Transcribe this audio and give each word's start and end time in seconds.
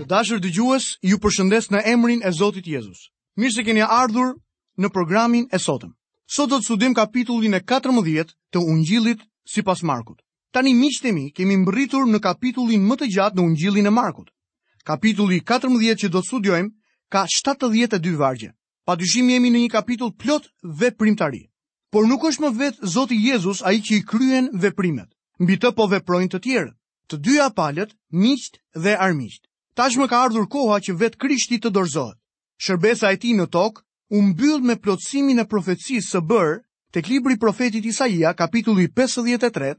Të 0.00 0.06
dashur 0.08 0.38
dëgjues, 0.40 0.84
ju 1.04 1.16
përshëndes 1.20 1.66
në 1.70 1.80
emrin 1.92 2.22
e 2.24 2.30
Zotit 2.32 2.64
Jezus. 2.66 3.00
Mirë 3.36 3.52
se 3.54 3.62
keni 3.66 3.82
ardhur 3.84 4.30
në 4.80 4.88
programin 4.94 5.42
e 5.52 5.58
sotëm. 5.60 5.90
Sot 6.36 6.48
do 6.48 6.58
të 6.58 6.64
studim 6.64 6.94
kapitullin 6.96 7.54
e 7.54 7.60
14 7.72 8.32
të 8.52 8.62
Ungjillit 8.72 9.20
sipas 9.56 9.82
Markut. 9.84 10.22
Tani 10.56 10.72
miqtë 10.78 11.08
e 11.08 11.12
mi, 11.12 11.26
kemi 11.36 11.56
mbërritur 11.66 12.06
në 12.12 12.20
kapitullin 12.28 12.86
më 12.88 12.96
të 13.02 13.08
gjatë 13.16 13.36
në 13.36 13.44
Ungjillin 13.50 13.90
e 13.90 13.92
Markut. 13.98 14.32
Kapitulli 14.88 15.42
14 15.52 15.92
që 16.04 16.08
do 16.16 16.24
të 16.24 16.28
studiojm 16.30 16.72
ka 17.12 17.26
72 17.36 18.14
vargje. 18.24 18.54
Padyshim 18.88 19.28
jemi 19.34 19.52
në 19.52 19.66
një 19.66 19.72
kapitull 19.76 20.16
plot 20.16 20.48
veprimtari. 20.80 21.44
Por 21.92 22.08
nuk 22.08 22.24
është 22.30 22.46
më 22.48 22.54
vetë 22.62 22.92
Zoti 22.96 23.20
Jezus 23.26 23.60
ai 23.68 23.76
që 23.84 23.98
i 24.00 24.06
kryen 24.14 24.48
veprimet. 24.64 25.12
Mbi 25.44 25.60
të 25.60 25.74
po 25.76 25.90
veprojnë 25.92 26.32
të 26.32 26.42
tjerë, 26.48 26.72
të 27.12 27.20
dyja 27.28 27.52
palët, 27.60 27.92
miqt 28.24 28.62
dhe 28.80 28.96
armiqt 28.96 29.44
tashmë 29.80 30.06
ka 30.12 30.18
ardhur 30.24 30.46
koha 30.54 30.76
që 30.84 30.92
vetë 31.02 31.20
krishti 31.22 31.56
të 31.62 31.70
dorzohet. 31.76 32.16
Shërbesa 32.64 33.08
e 33.14 33.18
ti 33.22 33.30
në 33.36 33.46
tokë, 33.54 33.80
byllë 34.40 34.66
me 34.68 34.76
plotësimin 34.84 35.38
e 35.40 35.46
profetsisë 35.52 36.10
së 36.12 36.20
bërë 36.30 36.58
tek 36.92 37.08
libri 37.08 37.38
profetit 37.40 37.84
Isaia, 37.88 38.34
kapitulli 38.36 38.88
53 38.92 39.70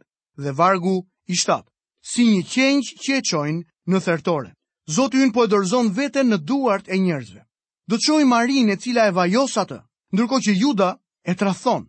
dhe 0.41 0.51
vargu 0.57 0.95
i 1.29 1.35
7, 1.37 1.61
si 2.01 2.23
një 2.31 2.41
qenjë 2.53 2.95
që 3.03 3.11
e 3.19 3.21
qojnë 3.29 3.61
në 3.91 4.01
thertore. 4.07 4.49
Zotë 4.95 5.21
në 5.25 5.29
po 5.35 5.45
e 5.45 5.51
dorzon 5.53 5.93
vete 5.93 6.23
në 6.25 6.37
duart 6.49 6.89
e 6.89 6.97
njerëzve. 6.97 7.41
Do 7.89 7.95
të 7.99 8.07
qojë 8.09 8.29
marin 8.33 8.73
e 8.73 8.77
cila 8.81 9.05
e 9.05 9.11
vajosatë, 9.13 9.77
ndërko 10.15 10.37
që 10.45 10.57
juda 10.63 10.89
e 11.29 11.35
trathon. 11.37 11.85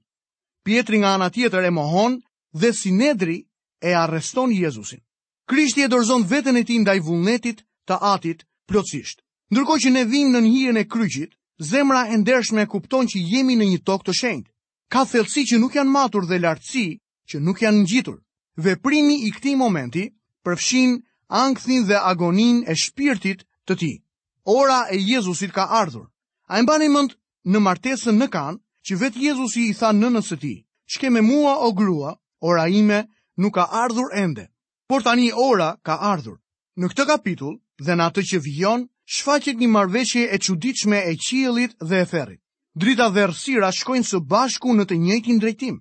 Pietri 0.66 0.98
nga 1.00 1.14
ana 1.16 1.30
tjetër 1.32 1.64
e 1.64 1.70
mohon 1.78 2.20
dhe 2.60 2.72
sinedri 2.76 3.38
e 3.80 3.94
arreston 3.96 4.52
Jezusin. 4.52 5.00
Krishti 5.48 5.82
e 5.82 5.88
dorzon 5.88 6.26
veten 6.28 6.56
e 6.56 6.62
ti 6.64 6.76
ndaj 6.78 7.00
vullnetit 7.02 7.64
të 7.86 7.96
atit 8.14 8.44
plotësisht. 8.70 9.20
Ndërkohë 9.52 9.82
që 9.84 9.90
ne 9.94 10.04
vim 10.08 10.30
në 10.32 10.42
hijen 10.46 10.78
e 10.80 10.84
kryqit, 10.86 11.34
zemra 11.60 12.06
e 12.08 12.16
ndershme 12.18 12.62
e 12.64 12.70
kupton 12.70 13.06
që 13.10 13.20
jemi 13.20 13.56
në 13.58 13.66
një 13.72 13.80
tokë 13.86 14.06
të 14.06 14.14
shenjtë. 14.20 14.50
Ka 14.92 15.02
thellësi 15.08 15.44
që 15.50 15.58
nuk 15.60 15.76
janë 15.76 15.90
matur 15.92 16.26
dhe 16.28 16.38
lartësi 16.40 16.86
që 17.28 17.40
nuk 17.40 17.62
janë 17.62 17.80
ngjitur. 17.82 18.18
Veprimi 18.56 19.16
i 19.26 19.30
këtij 19.32 19.54
momenti 19.56 20.04
përfshin 20.44 21.00
ankthin 21.28 21.86
dhe 21.88 21.96
agonin 22.12 22.62
e 22.68 22.74
shpirtit 22.76 23.44
të 23.66 23.74
tij. 23.80 23.96
Ora 24.44 24.86
e 24.92 24.96
Jezusit 24.98 25.52
ka 25.52 25.64
ardhur. 25.70 26.08
A 26.50 26.58
e 26.58 26.62
mbani 26.62 26.88
mend 26.88 27.16
në 27.48 27.58
martesën 27.60 28.16
në 28.18 28.28
Kan, 28.28 28.58
që 28.86 28.96
vetë 28.98 29.20
Jezusi 29.22 29.68
i 29.70 29.74
tha 29.74 29.92
nënës 29.94 30.26
së 30.28 30.36
tij, 30.42 30.64
"Shkë 30.92 31.08
me 31.12 31.20
mua 31.22 31.54
o 31.66 31.72
grua, 31.72 32.18
ora 32.40 32.68
ime 32.68 33.06
nuk 33.38 33.54
ka 33.54 33.64
ardhur 33.70 34.10
ende." 34.14 34.48
Por 34.88 35.02
tani 35.02 35.32
ora 35.32 35.76
ka 35.86 35.94
ardhur. 36.12 36.38
Në 36.76 36.86
këtë 36.90 37.06
kapitull, 37.06 37.56
dhe 37.86 37.94
në 37.98 38.04
atë 38.10 38.22
që 38.30 38.38
vijon, 38.46 38.82
shfaqet 39.14 39.58
një 39.62 39.68
marveqje 39.76 40.22
e 40.34 40.38
quditshme 40.44 40.98
e 41.10 41.14
qilit 41.26 41.72
dhe 41.88 41.98
e 42.02 42.06
ferit. 42.12 42.40
Drita 42.82 43.06
dhe 43.14 43.26
rësira 43.30 43.70
shkojnë 43.78 44.08
së 44.10 44.20
bashku 44.32 44.72
në 44.76 44.84
të 44.88 44.96
njëjtin 45.04 45.40
drejtim. 45.42 45.80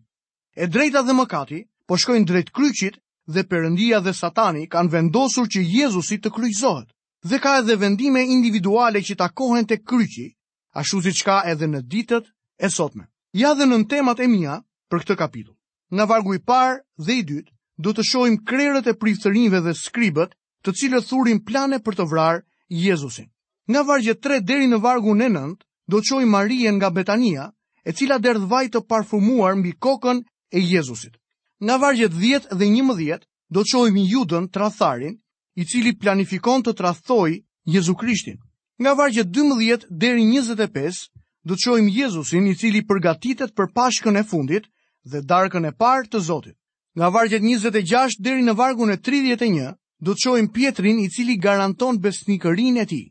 E 0.64 0.68
drejta 0.68 1.04
dhe 1.08 1.16
mëkati 1.20 1.60
po 1.88 1.96
shkojnë 2.02 2.28
drejt 2.28 2.50
kryqit 2.58 2.98
dhe 3.34 3.46
përëndia 3.52 4.02
dhe 4.04 4.14
satani 4.18 4.66
kanë 4.68 4.92
vendosur 4.96 5.48
që 5.48 5.64
Jezusi 5.78 6.18
të 6.20 6.34
kryqzohet. 6.36 6.90
Dhe 7.30 7.38
ka 7.44 7.54
edhe 7.62 7.78
vendime 7.80 8.26
individuale 8.36 9.00
që 9.06 9.16
takohen 9.22 9.68
të 9.70 9.78
kryqi, 9.88 10.28
ashtu 10.76 10.98
shuzi 11.00 11.14
qka 11.22 11.38
edhe 11.54 11.68
në 11.70 11.82
ditët 11.92 12.26
e 12.58 12.68
sotme. 12.70 13.06
Ja 13.34 13.54
dhe 13.56 13.66
në 13.70 13.86
temat 13.88 14.20
e 14.20 14.28
mija 14.28 14.58
për 14.92 15.00
këtë 15.04 15.16
kapitull. 15.22 15.56
Në 15.96 16.04
vargu 16.10 16.36
i 16.36 16.40
parë 16.44 16.82
dhe 17.00 17.14
i 17.14 17.22
dytë, 17.32 17.52
do 17.78 17.94
të 17.94 18.04
shojmë 18.12 18.44
krerët 18.50 18.90
e 18.92 18.98
priftërinve 18.98 19.62
dhe 19.64 19.78
skribët 19.78 20.34
Të 20.66 20.72
cilët 20.80 21.06
thurin 21.10 21.40
plane 21.46 21.78
për 21.86 21.96
të 21.98 22.06
vrarë 22.10 22.42
Jezusin. 22.82 23.28
Nga 23.72 23.82
vargu 23.88 24.14
3 24.26 24.42
deri 24.50 24.68
në 24.70 24.78
vargu 24.84 25.14
e 25.16 25.22
9 25.22 25.56
do 25.94 25.98
të 26.02 26.10
shohim 26.10 26.30
Marien 26.34 26.76
nga 26.78 26.92
Betania, 26.98 27.48
e 27.86 27.94
cila 27.98 28.20
derdh 28.22 28.46
vaj 28.52 28.64
të 28.74 28.82
parfumuar 28.92 29.56
mbi 29.58 29.72
kokën 29.86 30.20
e 30.52 30.60
Jezusit. 30.74 31.18
Nga 31.66 31.78
vargu 31.86 32.10
10 32.22 32.54
dhe 32.60 32.66
11 32.76 33.26
do 33.58 33.62
të 33.64 33.70
shohim 33.72 33.98
Judën 34.12 34.46
tradhërin, 34.54 35.18
i 35.62 35.66
cili 35.72 35.96
planifikon 36.04 36.64
të 36.64 36.76
tradhtoj 36.82 37.32
Jezu 37.76 37.96
Krishtin. 38.02 38.38
Nga 38.82 38.94
vargu 39.02 39.26
12 39.40 39.88
deri 40.04 40.22
25 40.30 41.02
do 41.50 41.56
të 41.58 41.62
shohim 41.66 41.90
Jezusin, 41.98 42.46
i 42.48 42.56
cili 42.62 42.86
përgatitet 42.92 43.58
për 43.58 43.74
Pashkën 43.80 44.18
e 44.18 44.24
fundit 44.34 44.70
dhe 45.10 45.26
darkën 45.34 45.66
e 45.66 45.74
parë 45.82 46.08
të 46.14 46.20
Zotit. 46.30 46.56
Nga 46.96 47.08
vargjet 47.18 47.42
26 47.50 48.20
deri 48.22 48.44
në 48.46 48.54
vargun 48.62 48.92
e 48.94 48.98
31 49.10 49.74
do 50.02 50.14
të 50.16 50.22
shohim 50.24 50.48
Pietrin 50.52 51.00
i 51.00 51.10
cili 51.14 51.36
garanton 51.38 52.00
besnikërinë 52.02 52.82
e 52.82 52.86
tij. 52.90 53.04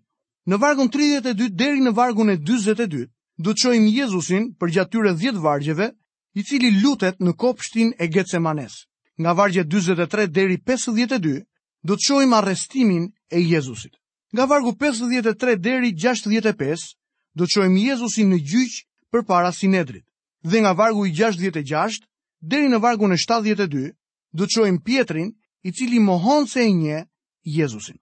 Në 0.51 0.57
vargun 0.59 0.89
32 0.91 1.49
deri 1.55 1.83
në 1.85 1.93
vargun 1.95 2.33
e 2.35 2.37
42, 2.43 3.05
do 3.39 3.55
të 3.55 3.61
shohim 3.63 3.87
Jezusin 3.87 4.49
përgjatë 4.59 4.91
tyre 4.97 5.13
10 5.15 5.39
vargjeve, 5.45 5.91
i 6.35 6.43
cili 6.43 6.71
lutet 6.83 7.21
në 7.23 7.33
kopshtin 7.39 7.93
e 7.99 8.07
Getsemanes. 8.09 8.73
Nga 9.21 9.33
vargje 9.39 9.65
43 9.71 10.27
deri 10.35 10.59
52, 10.67 11.39
do 11.87 11.95
të 11.95 12.05
shohim 12.09 12.35
arrestimin 12.35 13.07
e 13.31 13.39
Jezusit. 13.41 13.95
Nga 14.35 14.45
vargu 14.51 14.73
53 14.79 15.57
deri 15.59 15.93
65, 15.95 16.99
do 17.35 17.47
të 17.47 17.55
shohim 17.55 17.77
Jezusin 17.79 18.31
në 18.35 18.39
gjyq 18.51 18.81
përpara 19.15 19.53
Sinedrit. 19.55 20.05
Dhe 20.43 20.61
nga 20.65 20.73
vargu 20.73 21.07
i 21.07 21.13
66 21.15 22.03
deri 22.41 22.67
në 22.73 22.81
vargun 22.83 23.13
e 23.13 23.17
72, 23.21 23.91
do 24.33 24.47
të 24.47 24.51
shohim 24.57 24.83
Pietrin 24.87 25.31
i 25.63 25.73
cili 25.73 25.99
mohon 26.01 26.47
se 26.47 26.61
e 26.61 26.73
nje 26.73 27.05
Jezusin. 27.45 27.97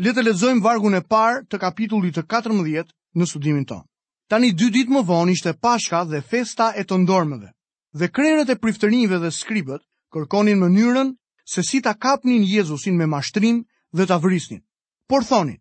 Le 0.00 0.12
të 0.16 0.22
lexojmë 0.24 0.62
vargun 0.64 0.96
e 0.96 1.02
parë 1.04 1.44
të 1.50 1.58
kapitullit 1.60 2.16
të 2.16 2.24
14 2.26 2.92
në 3.20 3.26
studimin 3.28 3.66
tonë. 3.68 3.84
Tani 4.30 4.50
dy 4.54 4.70
ditë 4.70 4.94
më 4.94 5.02
vonë 5.06 5.32
ishte 5.34 5.52
Pashka 5.60 6.04
dhe 6.04 6.20
festa 6.22 6.70
e 6.78 6.84
të 6.86 6.96
ndormëve. 7.02 7.50
Dhe 7.98 8.08
krerët 8.08 8.50
e 8.50 8.56
priftërinjve 8.62 9.18
dhe 9.22 9.30
skribët 9.34 9.82
kërkonin 10.14 10.60
mënyrën 10.62 11.12
se 11.54 11.62
si 11.66 11.80
ta 11.82 11.94
kapnin 11.98 12.46
Jezusin 12.46 12.96
me 12.98 13.06
mashtrim 13.06 13.64
dhe 13.96 14.06
ta 14.06 14.18
vrisnin. 14.18 14.62
Por 15.10 15.24
thonin, 15.26 15.58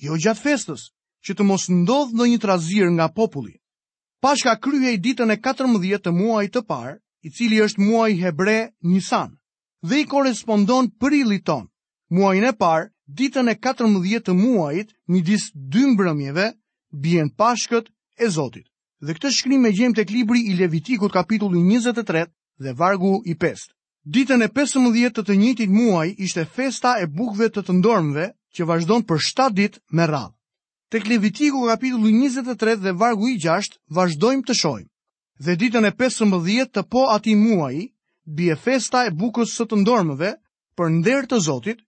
jo 0.00 0.16
gjatë 0.16 0.40
festës, 0.46 0.86
që 1.24 1.34
të 1.36 1.42
mos 1.44 1.68
ndodh 1.68 2.14
ndonjë 2.16 2.40
trazir 2.40 2.88
nga 2.96 3.08
populli. 3.12 3.56
Pashka 4.24 4.56
kryhej 4.64 4.96
ditën 5.04 5.30
e 5.32 5.36
14 5.36 6.00
të 6.00 6.10
muajit 6.16 6.52
të 6.56 6.62
parë, 6.68 6.96
i 7.22 7.28
cili 7.36 7.60
është 7.60 7.82
muaji 7.84 8.20
hebre 8.24 8.58
Nisan 8.82 9.36
dhe 9.84 10.00
i 10.00 10.06
korespondon 10.06 10.90
për 11.00 11.12
i 11.20 11.24
liton. 11.24 11.66
e 12.10 12.52
par, 12.58 12.88
ditën 13.08 13.48
e 13.50 13.54
14 13.56 14.20
të 14.24 14.32
muajit, 14.34 14.92
një 15.08 15.20
disë 15.24 15.52
dy 15.54 15.86
mbrëmjeve, 15.86 16.52
bjen 16.90 17.28
pashkët 17.30 17.88
e 18.18 18.28
Zotit. 18.28 18.66
Dhe 19.00 19.12
këtë 19.14 19.30
shkrim 19.30 19.66
e 19.66 19.70
gjem 19.72 19.92
të 19.94 20.04
klibri 20.06 20.40
i 20.46 20.56
Levitikut 20.56 21.12
kapitullu 21.12 21.60
23 21.60 22.26
dhe 22.58 22.72
vargu 22.72 23.22
i 23.26 23.34
5. 23.34 23.54
Ditën 24.06 24.42
e 24.42 24.48
15 24.48 25.10
të 25.12 25.22
të 25.24 25.34
njëtit 25.36 25.68
muaj 25.70 26.14
ishte 26.18 26.44
festa 26.44 26.96
e 27.00 27.06
bukve 27.06 27.48
të 27.48 27.62
të 27.62 28.32
që 28.56 28.64
vazhdon 28.64 29.02
për 29.02 29.18
7 29.20 29.54
dit 29.54 29.78
me 29.90 30.06
rad. 30.06 30.32
Tek 30.90 31.06
Levitiku 31.06 31.66
kapitullu 31.68 32.08
23 32.08 32.76
dhe 32.76 32.92
vargu 32.92 33.28
i 33.28 33.36
6 33.36 33.78
vazhdojmë 33.90 34.42
të 34.46 34.54
shojmë. 34.54 34.88
Dhe 35.44 35.56
ditën 35.56 35.84
e 35.84 35.90
15 35.92 36.66
të 36.72 36.82
po 36.90 37.06
ati 37.12 37.34
muaji, 37.36 37.92
bie 38.26 38.56
festa 38.60 39.06
e 39.06 39.10
bukës 39.14 39.54
së 39.54 39.64
të 39.70 39.78
ndormëve 39.84 40.32
për 40.76 40.90
nder 40.98 41.28
të 41.30 41.38
Zotit, 41.46 41.78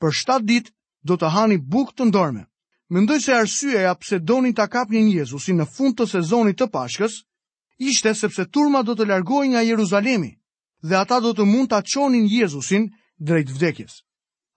për 0.00 0.14
7 0.14 0.46
ditë 0.48 0.70
do 1.10 1.16
të 1.18 1.30
hani 1.34 1.58
bukë 1.58 1.96
të 1.98 2.04
ndorme. 2.12 2.44
Mendoj 2.88 3.18
se 3.20 3.34
arsyeja 3.36 3.94
pse 4.00 4.18
doni 4.24 4.54
ta 4.56 4.68
kapnin 4.72 5.10
Jezusin 5.10 5.58
në 5.60 5.66
fund 5.74 5.98
të 5.98 6.06
sezonit 6.14 6.56
të 6.58 6.68
Pashkës 6.72 7.18
ishte 7.90 8.14
sepse 8.16 8.46
turma 8.54 8.82
do 8.86 8.94
të 8.96 9.08
largohej 9.10 9.50
nga 9.52 9.62
Jeruzalemi 9.66 10.30
dhe 10.88 10.96
ata 11.02 11.18
do 11.22 11.34
të 11.34 11.44
mund 11.50 11.68
ta 11.68 11.82
çonin 11.84 12.26
Jezusin 12.30 12.88
drejt 13.18 13.50
vdekjes. 13.50 14.00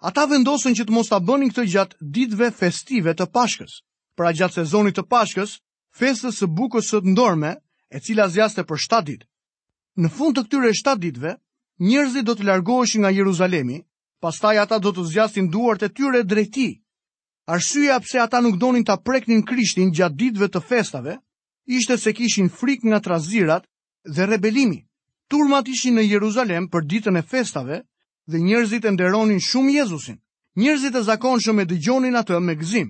Ata 0.01 0.25
vendosën 0.31 0.77
që 0.77 0.85
të 0.87 0.93
mos 0.95 1.09
ta 1.11 1.19
bënin 1.19 1.51
këtë 1.51 1.65
gjatë 1.73 1.97
ditëve 2.15 2.51
festive 2.53 3.13
të 3.13 3.25
Pashkës. 3.33 3.81
Pra 4.15 4.31
gjatë 4.37 4.61
sezonit 4.61 4.95
të 4.97 5.03
Pashkës, 5.11 5.57
festës 5.93 6.37
së 6.41 6.47
bukës 6.47 6.87
së 6.93 7.01
të 7.01 7.55
e 7.93 7.99
cila 7.99 8.29
zjaste 8.31 8.63
për 8.63 8.77
7 8.79 9.03
ditë, 9.11 9.25
Në 9.99 10.07
fund 10.17 10.37
të 10.37 10.41
këtyre 10.45 10.69
7 10.79 10.99
ditve, 11.03 11.31
njerëzit 11.87 12.23
do 12.27 12.35
të 12.39 12.45
largoheshin 12.47 13.03
nga 13.03 13.09
Jeruzalemi, 13.15 13.81
pastaj 14.23 14.55
ata 14.61 14.77
do 14.85 14.91
të 14.95 15.03
zgjasin 15.09 15.49
duart 15.55 15.83
e 15.83 15.89
tyre 15.97 16.21
drejti. 16.33 16.67
Arsyeja 17.55 17.97
pse 17.99 18.21
ata 18.23 18.39
nuk 18.45 18.55
donin 18.61 18.85
ta 18.87 18.95
preknin 18.97 19.41
Krishtin 19.49 19.91
gjatë 19.97 20.15
ditëve 20.21 20.47
të 20.53 20.61
festave, 20.69 21.17
ishte 21.79 21.97
se 21.99 22.13
kishin 22.19 22.47
frikë 22.59 22.87
nga 22.89 22.99
trazirat 23.07 23.67
dhe 24.15 24.25
rebelimi. 24.31 24.79
Turmat 25.29 25.67
ishin 25.73 25.99
në 25.99 26.05
Jeruzalem 26.07 26.69
për 26.71 26.85
ditën 26.91 27.17
e 27.19 27.23
festave 27.33 27.81
dhe 28.31 28.39
njerëzit 28.45 28.85
e 28.87 28.91
nderonin 28.95 29.43
shumë 29.49 29.73
Jezusin. 29.79 30.21
Njerëzit 30.59 30.95
e 30.99 31.03
zakonshëm 31.07 31.59
e 31.63 31.67
dëgjonin 31.71 32.17
atë 32.21 32.39
me 32.43 32.55
gëzim. 32.59 32.89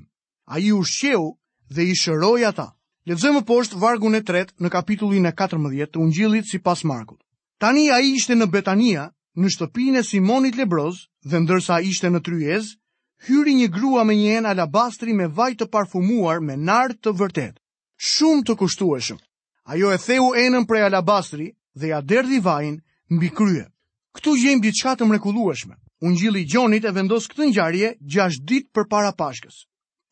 Ai 0.54 0.70
u 0.74 0.84
shqeu 0.92 1.28
dhe 1.76 1.84
i 1.92 1.98
shëroi 2.02 2.46
ata. 2.50 2.70
Lezëmë 3.10 3.40
poshtë 3.50 3.80
vargun 3.82 4.14
e 4.14 4.20
tret 4.26 4.52
në 4.64 4.70
kapitullin 4.74 5.26
e 5.26 5.30
14 5.38 5.86
të 5.94 6.00
ungjilit 6.06 6.46
si 6.50 6.60
pas 6.66 6.84
Markut. 6.86 7.18
Tani 7.64 7.86
a 7.90 7.96
ishte 8.10 8.36
në 8.38 8.46
Betania, 8.56 9.08
në 9.42 9.50
shtëpin 9.56 9.98
e 9.98 10.04
Simonit 10.10 10.54
Lebroz, 10.60 11.00
dhe 11.26 11.42
ndërsa 11.42 11.80
ishte 11.92 12.12
në 12.14 12.22
Tryez, 12.28 12.68
hyri 13.30 13.56
një 13.62 13.72
grua 13.78 14.04
me 14.10 14.14
një 14.20 14.36
enë 14.42 14.52
alabastri 14.54 15.16
me 15.18 15.26
vaj 15.40 15.50
të 15.58 15.70
parfumuar 15.78 16.44
me 16.46 16.60
nartë 16.68 17.00
të 17.02 17.16
vërtet. 17.24 17.58
Shumë 18.12 18.46
të 18.48 18.58
kushtueshëm. 18.62 19.18
Ajo 19.74 19.90
e 19.90 19.98
theu 20.06 20.30
enën 20.44 20.70
prej 20.70 20.84
alabastri 20.92 21.50
dhe 21.82 21.90
ja 21.96 22.04
derdhi 22.14 22.38
vajin 22.50 22.78
mbi 23.10 23.32
krye. 23.42 23.66
Këtu 24.14 24.38
gjem 24.44 24.62
diçka 24.62 24.94
të 25.02 25.10
mrekullueshme. 25.10 25.74
Ungjilli 26.06 26.46
Gjonit 26.54 26.86
e 26.86 26.94
vendos 27.02 27.26
këtë 27.34 27.50
ngjarje 27.50 27.94
6 28.20 28.42
ditë 28.52 28.70
përpara 28.78 29.14
Pashkës. 29.22 29.64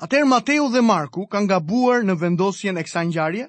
Atër 0.05 0.23
Mateu 0.31 0.69
dhe 0.71 0.79
Marku 0.81 1.25
kanë 1.31 1.49
gabuar 1.51 2.03
në 2.09 2.13
vendosjen 2.19 2.77
e 2.79 2.83
kësa 2.87 3.01
njarje? 3.07 3.45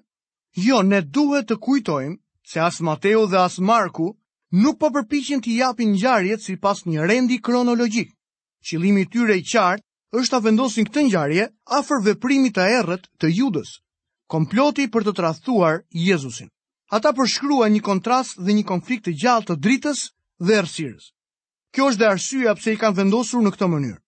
Jo, 0.63 0.81
ne 0.87 0.99
duhet 1.19 1.47
të 1.51 1.57
kujtojmë 1.67 2.17
se 2.53 2.59
as 2.63 2.81
Mateu 2.89 3.29
dhe 3.31 3.39
as 3.41 3.59
Marku 3.69 4.09
nuk 4.65 4.81
po 4.81 4.91
përpichin 4.97 5.45
të 5.45 5.53
japin 5.59 5.93
njarjet 5.93 6.43
si 6.47 6.57
pas 6.65 6.81
një 6.89 7.07
rendi 7.13 7.37
kronologjik. 7.49 8.11
Qilimi 8.71 9.05
tyre 9.13 9.37
i 9.39 9.45
qartë 9.53 10.19
është 10.23 10.37
a 10.37 10.43
vendosin 10.49 10.91
këtë 10.91 11.05
njarje 11.07 11.47
afer 11.79 12.03
veprimit 12.09 12.57
të 12.59 12.67
erët 12.81 13.07
të 13.21 13.31
judës, 13.39 13.71
komploti 14.35 14.89
për 14.97 15.07
të 15.07 15.15
trathuar 15.23 15.79
Jezusin. 16.09 16.51
Ata 16.99 17.15
përshkrua 17.21 17.71
një 17.77 17.85
kontrast 17.93 18.43
dhe 18.43 18.59
një 18.59 18.67
konflikt 18.75 19.07
të 19.07 19.15
gjallë 19.23 19.53
të 19.53 19.61
dritës 19.69 20.03
dhe 20.51 20.59
ersirës. 20.65 21.13
Kjo 21.71 21.93
është 21.95 21.99
dhe 22.03 22.11
arsyja 22.15 22.59
pse 22.59 22.73
i 22.75 22.81
kanë 22.83 22.99
vendosur 23.05 23.47
në 23.47 23.55
këtë 23.57 23.71
mënyrë. 23.77 24.01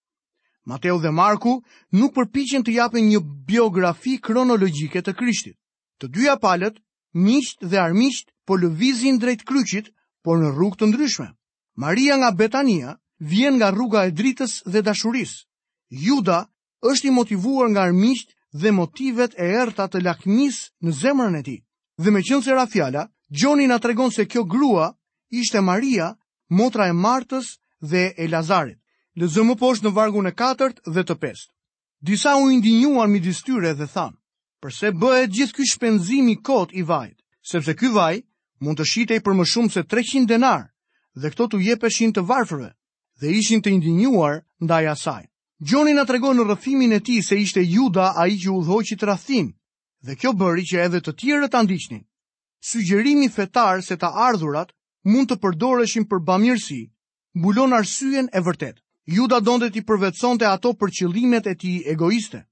Mateu 0.64 0.96
dhe 1.02 1.10
Marku 1.10 1.60
nuk 1.92 2.12
përpiqen 2.14 2.62
të 2.62 2.74
japin 2.78 3.08
një 3.10 3.18
biografi 3.50 4.16
kronologjike 4.22 5.00
të 5.02 5.14
Krishtit. 5.18 5.56
Të 5.98 6.10
dyja 6.14 6.36
palët, 6.38 6.78
miqt 7.14 7.64
dhe 7.66 7.80
armiqt, 7.82 8.30
po 8.46 8.54
lëvizin 8.62 9.18
drejt 9.22 9.42
kryqit, 9.46 9.90
por 10.22 10.38
në 10.38 10.52
rrugë 10.54 10.78
të 10.80 10.88
ndryshme. 10.92 11.28
Maria 11.84 12.16
nga 12.18 12.30
Betania 12.30 12.94
vjen 13.32 13.58
nga 13.58 13.70
rruga 13.74 14.06
e 14.06 14.14
dritës 14.14 14.60
dhe 14.72 14.82
dashurisë. 14.86 15.42
Juda 16.06 16.38
është 16.90 17.08
i 17.08 17.14
motivuar 17.16 17.68
nga 17.72 17.82
armiqt 17.88 18.30
dhe 18.62 18.72
motivet 18.74 19.34
e 19.38 19.46
errta 19.62 19.88
të 19.88 20.02
lakmis 20.02 20.62
në 20.82 20.94
zemrën 21.02 21.38
e 21.40 21.42
tij. 21.46 21.60
Dhe 22.02 22.10
me 22.10 22.22
qënë 22.22 22.42
se 22.44 22.54
rafjala, 22.56 23.08
Gjoni 23.34 23.64
nga 23.66 23.78
tregon 23.80 24.10
se 24.12 24.26
kjo 24.28 24.42
grua 24.44 24.90
ishte 25.32 25.62
Maria, 25.64 26.10
motra 26.58 26.90
e 26.90 26.92
Martës 27.04 27.56
dhe 27.80 28.02
e 28.22 28.26
Lazarit. 28.28 28.76
Lezëm 29.20 29.50
më 29.50 29.54
poshtë 29.60 29.84
në 29.84 29.90
vargun 29.96 30.28
e 30.28 30.32
4 30.40 30.92
dhe 30.96 31.02
të 31.08 31.14
5. 31.22 31.42
Disa 32.10 32.30
u 32.42 32.46
indinjuan 32.52 33.10
mi 33.12 33.20
distyre 33.24 33.74
dhe 33.76 33.86
thanë, 33.92 34.16
përse 34.64 34.92
bëhet 35.02 35.32
gjithë 35.36 35.56
ky 35.58 35.64
shpenzimi 35.72 36.36
kot 36.48 36.72
i 36.72 36.82
vajt, 36.90 37.18
sepse 37.50 37.74
ky 37.76 37.90
vaj 37.92 38.22
mund 38.64 38.78
të 38.80 38.86
shitej 38.92 39.20
për 39.26 39.34
më 39.40 39.44
shumë 39.52 39.72
se 39.74 39.82
300 39.92 40.24
denar 40.30 40.64
dhe 41.20 41.28
këto 41.34 41.46
të 41.52 41.60
jepeshin 41.66 42.12
të 42.16 42.24
varfërve 42.30 42.70
dhe 43.20 43.32
ishin 43.40 43.60
të 43.62 43.74
indinjuar 43.76 44.38
ndaj 44.64 44.86
asaj. 44.94 45.22
Gjoni 45.68 45.92
nga 45.94 46.06
tregon 46.08 46.36
në 46.36 46.46
rëfimin 46.48 46.94
e 46.96 47.00
ti 47.06 47.20
se 47.22 47.36
ishte 47.44 47.60
juda 47.68 48.08
a 48.16 48.24
i 48.32 48.38
që 48.42 48.48
u 48.56 48.62
dhoj 48.66 48.82
që 48.88 48.96
të 48.96 49.06
rathim, 49.12 49.52
dhe 50.06 50.16
kjo 50.20 50.32
bëri 50.40 50.64
që 50.70 50.80
edhe 50.86 51.00
të 51.04 51.12
tjere 51.20 51.48
të 51.52 51.58
andishtin. 51.60 52.02
Sugjerimi 52.70 53.28
fetar 53.36 53.82
se 53.86 53.96
ta 54.02 54.08
ardhurat 54.26 54.72
mund 55.04 55.28
të 55.30 55.38
përdoreshin 55.44 56.08
për 56.10 56.24
bamirësi, 56.30 56.80
mbulon 57.38 57.76
arsyen 57.78 58.32
e 58.32 58.40
vërtetë. 58.48 58.80
Juda 59.04 59.40
donde 59.42 59.70
t'i 59.72 59.82
përvecon 59.82 60.38
të 60.38 60.46
ato 60.46 60.70
për 60.78 60.92
qëllimet 60.96 61.46
e 61.50 61.56
ti 61.58 61.72
egoiste. 61.90 62.44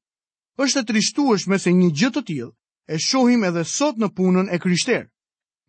Êshtë 0.58 0.82
trishtuesh 0.88 1.47
me 1.49 1.58
se 1.62 1.70
një 1.73 1.91
gjithë 1.94 2.12
të 2.17 2.23
tjilë, 2.26 2.50
e 2.91 2.97
shohim 2.99 3.44
edhe 3.47 3.62
sot 3.73 4.00
në 4.02 4.08
punën 4.19 4.50
e 4.50 4.58
kryshterë. 4.58 5.06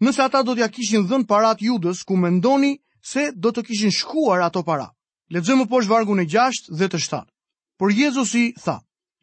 Nëse 0.01 0.21
ata 0.25 0.41
do 0.43 0.55
t'ja 0.57 0.67
kishin 0.73 1.05
dhënë 1.07 1.27
parat 1.29 1.61
judës, 1.61 2.01
ku 2.03 2.17
mendoni 2.17 2.71
se 3.11 3.27
do 3.37 3.51
të 3.53 3.63
kishin 3.67 3.93
shkuar 3.93 4.41
ato 4.47 4.63
para. 4.65 4.87
Ledzëmë 5.31 5.59
më 5.63 5.69
poshë 5.69 5.89
vargun 5.91 6.19
e 6.19 6.25
gjasht 6.33 6.73
dhe 6.81 6.89
të 6.89 6.97
shtatë. 7.05 7.31
Por 7.77 7.93
Jezus 7.93 8.33
i 8.41 8.45
tha, 8.57 8.79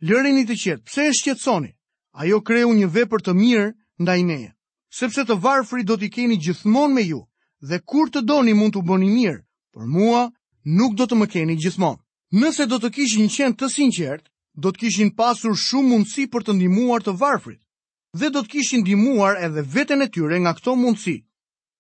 lërini 0.08 0.46
të 0.48 0.54
qetë, 0.62 0.84
pse 0.86 1.08
e 1.10 1.12
shqetsoni? 1.18 1.74
Ajo 2.22 2.38
kreu 2.40 2.70
një 2.72 2.86
vepër 2.96 3.20
të 3.26 3.34
mirë 3.34 3.66
nda 3.98 4.14
i 4.16 4.22
neje. 4.30 4.54
Sepse 5.00 5.26
të 5.26 5.36
varfri 5.42 5.82
do 5.82 5.98
t'i 5.98 6.08
keni 6.14 6.38
gjithmon 6.38 6.94
me 6.94 7.02
ju, 7.10 7.20
dhe 7.68 7.82
kur 7.82 8.06
të 8.10 8.22
doni 8.30 8.54
mund 8.54 8.72
t'u 8.78 8.82
bëni 8.88 9.10
mirë, 9.18 9.42
për 9.74 9.84
mua 9.96 10.24
nuk 10.66 10.94
do 10.98 11.06
të 11.06 11.14
më 11.16 11.26
keni 11.30 11.54
gjithmonë. 11.60 11.98
Nëse 12.42 12.66
do 12.66 12.78
të 12.78 12.90
kishin 12.94 13.28
qenë 13.30 13.56
të 13.58 13.68
sinqert, 13.72 14.26
do 14.54 14.70
të 14.72 14.78
kishin 14.78 15.10
pasur 15.14 15.54
shumë 15.56 15.88
mundësi 15.88 16.26
për 16.28 16.42
të 16.44 16.52
ndihmuar 16.58 17.02
të 17.02 17.14
varfrit 17.20 17.60
dhe 18.18 18.30
do 18.34 18.40
të 18.42 18.48
kishin 18.50 18.80
ndihmuar 18.80 19.36
edhe 19.38 19.62
veten 19.74 20.02
e 20.02 20.08
tyre 20.08 20.38
nga 20.40 20.54
këto 20.56 20.74
mundësi. 20.76 21.22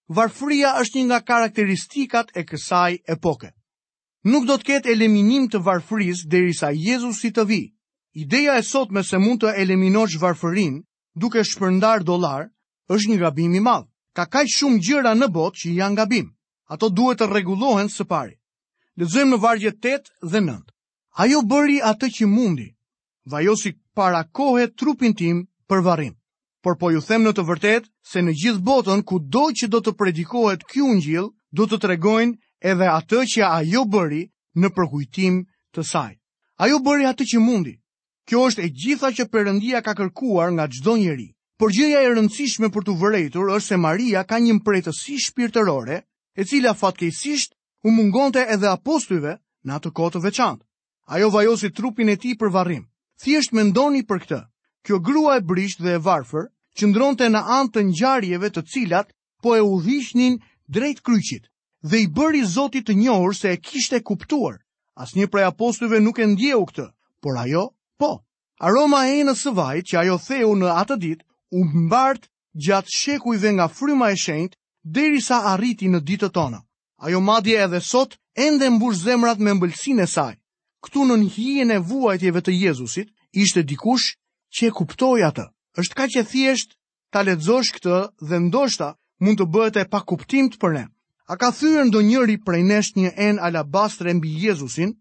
Varfëria 0.08 0.70
është 0.80 0.98
një 1.00 1.06
nga 1.08 1.18
karakteristikat 1.24 2.30
e 2.36 2.44
kësaj 2.48 2.92
epoke. 3.10 3.50
Nuk 4.24 4.46
do 4.46 4.54
të 4.56 4.64
ketë 4.68 4.92
eliminim 4.92 5.48
të 5.48 5.58
varfërisë 5.64 6.28
derisa 6.32 6.70
Jezusi 6.72 7.30
të 7.32 7.44
vijë. 7.48 7.70
Ideja 8.24 8.56
e 8.58 8.62
sotme 8.64 9.02
se 9.04 9.18
mund 9.18 9.42
të 9.42 9.52
eliminosh 9.60 10.16
varfërin 10.20 10.80
duke 11.14 11.42
shpërndar 11.44 12.02
dollar 12.04 12.48
është 12.88 13.10
një 13.10 13.18
gabim 13.24 13.54
i 13.54 13.60
madh. 13.60 13.88
Ka 14.12 14.24
kaq 14.28 14.48
shumë 14.48 14.78
gjëra 14.82 15.12
në 15.14 15.28
botë 15.28 15.56
që 15.60 15.76
janë 15.80 15.96
gabim. 16.00 16.30
Ato 16.72 16.88
duhet 16.88 17.18
të 17.20 17.30
rregullohen 17.32 17.88
së 17.88 18.04
pari. 18.04 18.37
Lëzëm 18.98 19.28
në 19.30 19.36
vargje 19.38 19.70
8 19.78 20.08
dhe 20.30 20.38
9. 20.42 20.58
Ajo 21.22 21.40
bëri 21.50 21.74
atë 21.86 22.08
që 22.16 22.26
mundi, 22.30 22.64
vajosi 23.30 23.70
para 23.94 24.24
kohe 24.34 24.64
trupin 24.80 25.12
tim 25.14 25.44
për 25.70 25.84
varim. 25.86 26.14
Por 26.64 26.74
po 26.80 26.90
ju 26.90 26.98
them 27.06 27.22
në 27.22 27.32
të 27.36 27.44
vërtet, 27.46 27.84
se 28.12 28.18
në 28.26 28.32
gjithë 28.40 28.64
botën, 28.66 29.04
ku 29.06 29.20
do 29.22 29.44
që 29.54 29.68
do 29.70 29.78
të 29.86 29.92
predikohet 30.00 30.64
kjo 30.72 30.88
njil, 30.98 31.28
do 31.54 31.68
të 31.70 31.78
tregojnë 31.84 32.38
edhe 32.72 32.88
atë 32.96 33.20
që 33.34 33.44
ajo 33.46 33.84
bëri 33.94 34.24
në 34.58 34.72
përkujtim 34.74 35.38
të 35.78 35.84
saj. 35.92 36.12
Ajo 36.66 36.80
bëri 36.88 37.06
atë 37.12 37.24
që 37.32 37.42
mundi. 37.46 37.76
Kjo 38.26 38.48
është 38.50 38.64
e 38.66 38.72
gjitha 38.82 39.12
që 39.14 39.28
përëndia 39.30 39.82
ka 39.86 39.94
kërkuar 40.00 40.50
nga 40.58 40.66
gjdo 40.74 40.96
njeri. 41.04 41.30
Por 41.58 41.70
gjëja 41.74 42.02
e 42.02 42.10
rëndësishme 42.18 42.66
për 42.74 42.82
të 42.90 42.96
vërejtur 43.00 43.54
është 43.54 43.68
se 43.70 43.78
Maria 43.78 44.26
ka 44.26 44.42
një 44.42 44.58
mprejtësi 44.58 45.22
shpirtërore, 45.28 46.02
e 46.34 46.42
cila 46.44 46.74
fatkejsisht 46.82 47.54
u 47.88 47.90
mungonte 47.96 48.44
edhe 48.54 48.68
apostujve 48.76 49.34
në 49.68 49.76
atë 49.78 49.90
kohë 49.98 50.12
të 50.16 50.20
veçantë. 50.28 50.64
Ajo 51.16 51.28
vajosi 51.36 51.70
trupin 51.78 52.10
e 52.12 52.18
tij 52.20 52.34
për 52.40 52.52
varrim. 52.56 52.84
Thjesht 53.22 53.54
mendoni 53.56 54.04
për 54.10 54.18
këtë. 54.24 54.40
Kjo 54.86 54.98
grua 55.06 55.38
e 55.40 55.44
brisht 55.50 55.80
dhe 55.84 55.94
e 55.98 56.02
varfër 56.06 56.46
qëndronte 56.78 57.28
në 57.32 57.40
anë 57.56 57.72
të 57.74 57.80
ngjarjeve 57.90 58.50
të 58.52 58.62
cilat 58.72 59.08
po 59.42 59.56
e 59.58 59.62
udhishnin 59.64 60.36
drejt 60.68 61.00
kryqit 61.06 61.48
dhe 61.88 61.98
i 62.04 62.10
bëri 62.16 62.44
zotit 62.54 62.86
të 62.88 62.94
njohur 63.00 63.32
se 63.40 63.52
e 63.54 63.56
kishte 63.68 64.00
kuptuar. 64.08 64.60
Asnjë 65.02 65.30
prej 65.32 65.48
apostujve 65.48 66.00
nuk 66.04 66.18
e 66.22 66.26
ndjeu 66.26 66.60
këtë, 66.68 66.86
por 67.22 67.38
ajo 67.44 67.64
po. 68.00 68.10
Aroma 68.66 69.00
e 69.08 69.20
enës 69.22 69.44
së 69.46 69.52
vajit 69.54 69.86
që 69.92 69.96
ajo 70.02 70.16
theu 70.28 70.52
në 70.60 70.68
atë 70.84 70.96
ditë 71.04 71.26
u 71.58 71.64
mbart 71.84 72.28
gjatë 72.64 72.96
shekujve 73.00 73.50
nga 73.56 73.66
fryma 73.70 74.10
e 74.12 74.16
shenjtë 74.24 74.56
derisa 74.84 75.40
arriti 75.54 75.88
në 75.88 76.02
ditën 76.08 76.34
tonë. 76.34 76.60
Ajo 77.00 77.20
madje 77.20 77.56
edhe 77.62 77.78
sot 77.80 78.16
ende 78.34 78.66
mbush 78.70 78.98
zemrat 79.06 79.38
me 79.44 79.52
mbëlsinë 79.54 80.02
e 80.02 80.06
saj. 80.10 80.34
Ktu 80.84 81.04
në 81.06 81.16
hijen 81.36 81.70
e 81.70 81.78
vuajtjeve 81.88 82.42
të 82.42 82.52
Jezusit 82.62 83.08
ishte 83.38 83.62
dikush 83.70 84.08
që 84.54 84.66
e 84.68 84.74
kuptoi 84.78 85.22
atë. 85.28 85.44
Është 85.78 85.98
kaq 85.98 86.16
e 86.20 86.24
thjesht 86.30 86.74
ta 87.14 87.22
lexosh 87.22 87.70
këtë 87.76 87.96
dhe 88.28 88.36
ndoshta 88.48 88.88
mund 89.22 89.38
të 89.38 89.46
bëhet 89.54 89.78
e 89.82 89.88
pa 89.92 90.00
kuptimt 90.10 90.58
për 90.58 90.74
ne. 90.74 90.84
A 91.30 91.36
ka 91.38 91.52
thyer 91.54 91.86
ndonjëri 91.86 92.36
prej 92.46 92.62
nesh 92.66 92.92
një 92.98 93.12
en 93.28 93.38
alabastre 93.46 94.14
mbi 94.18 94.34
Jezusin, 94.46 94.96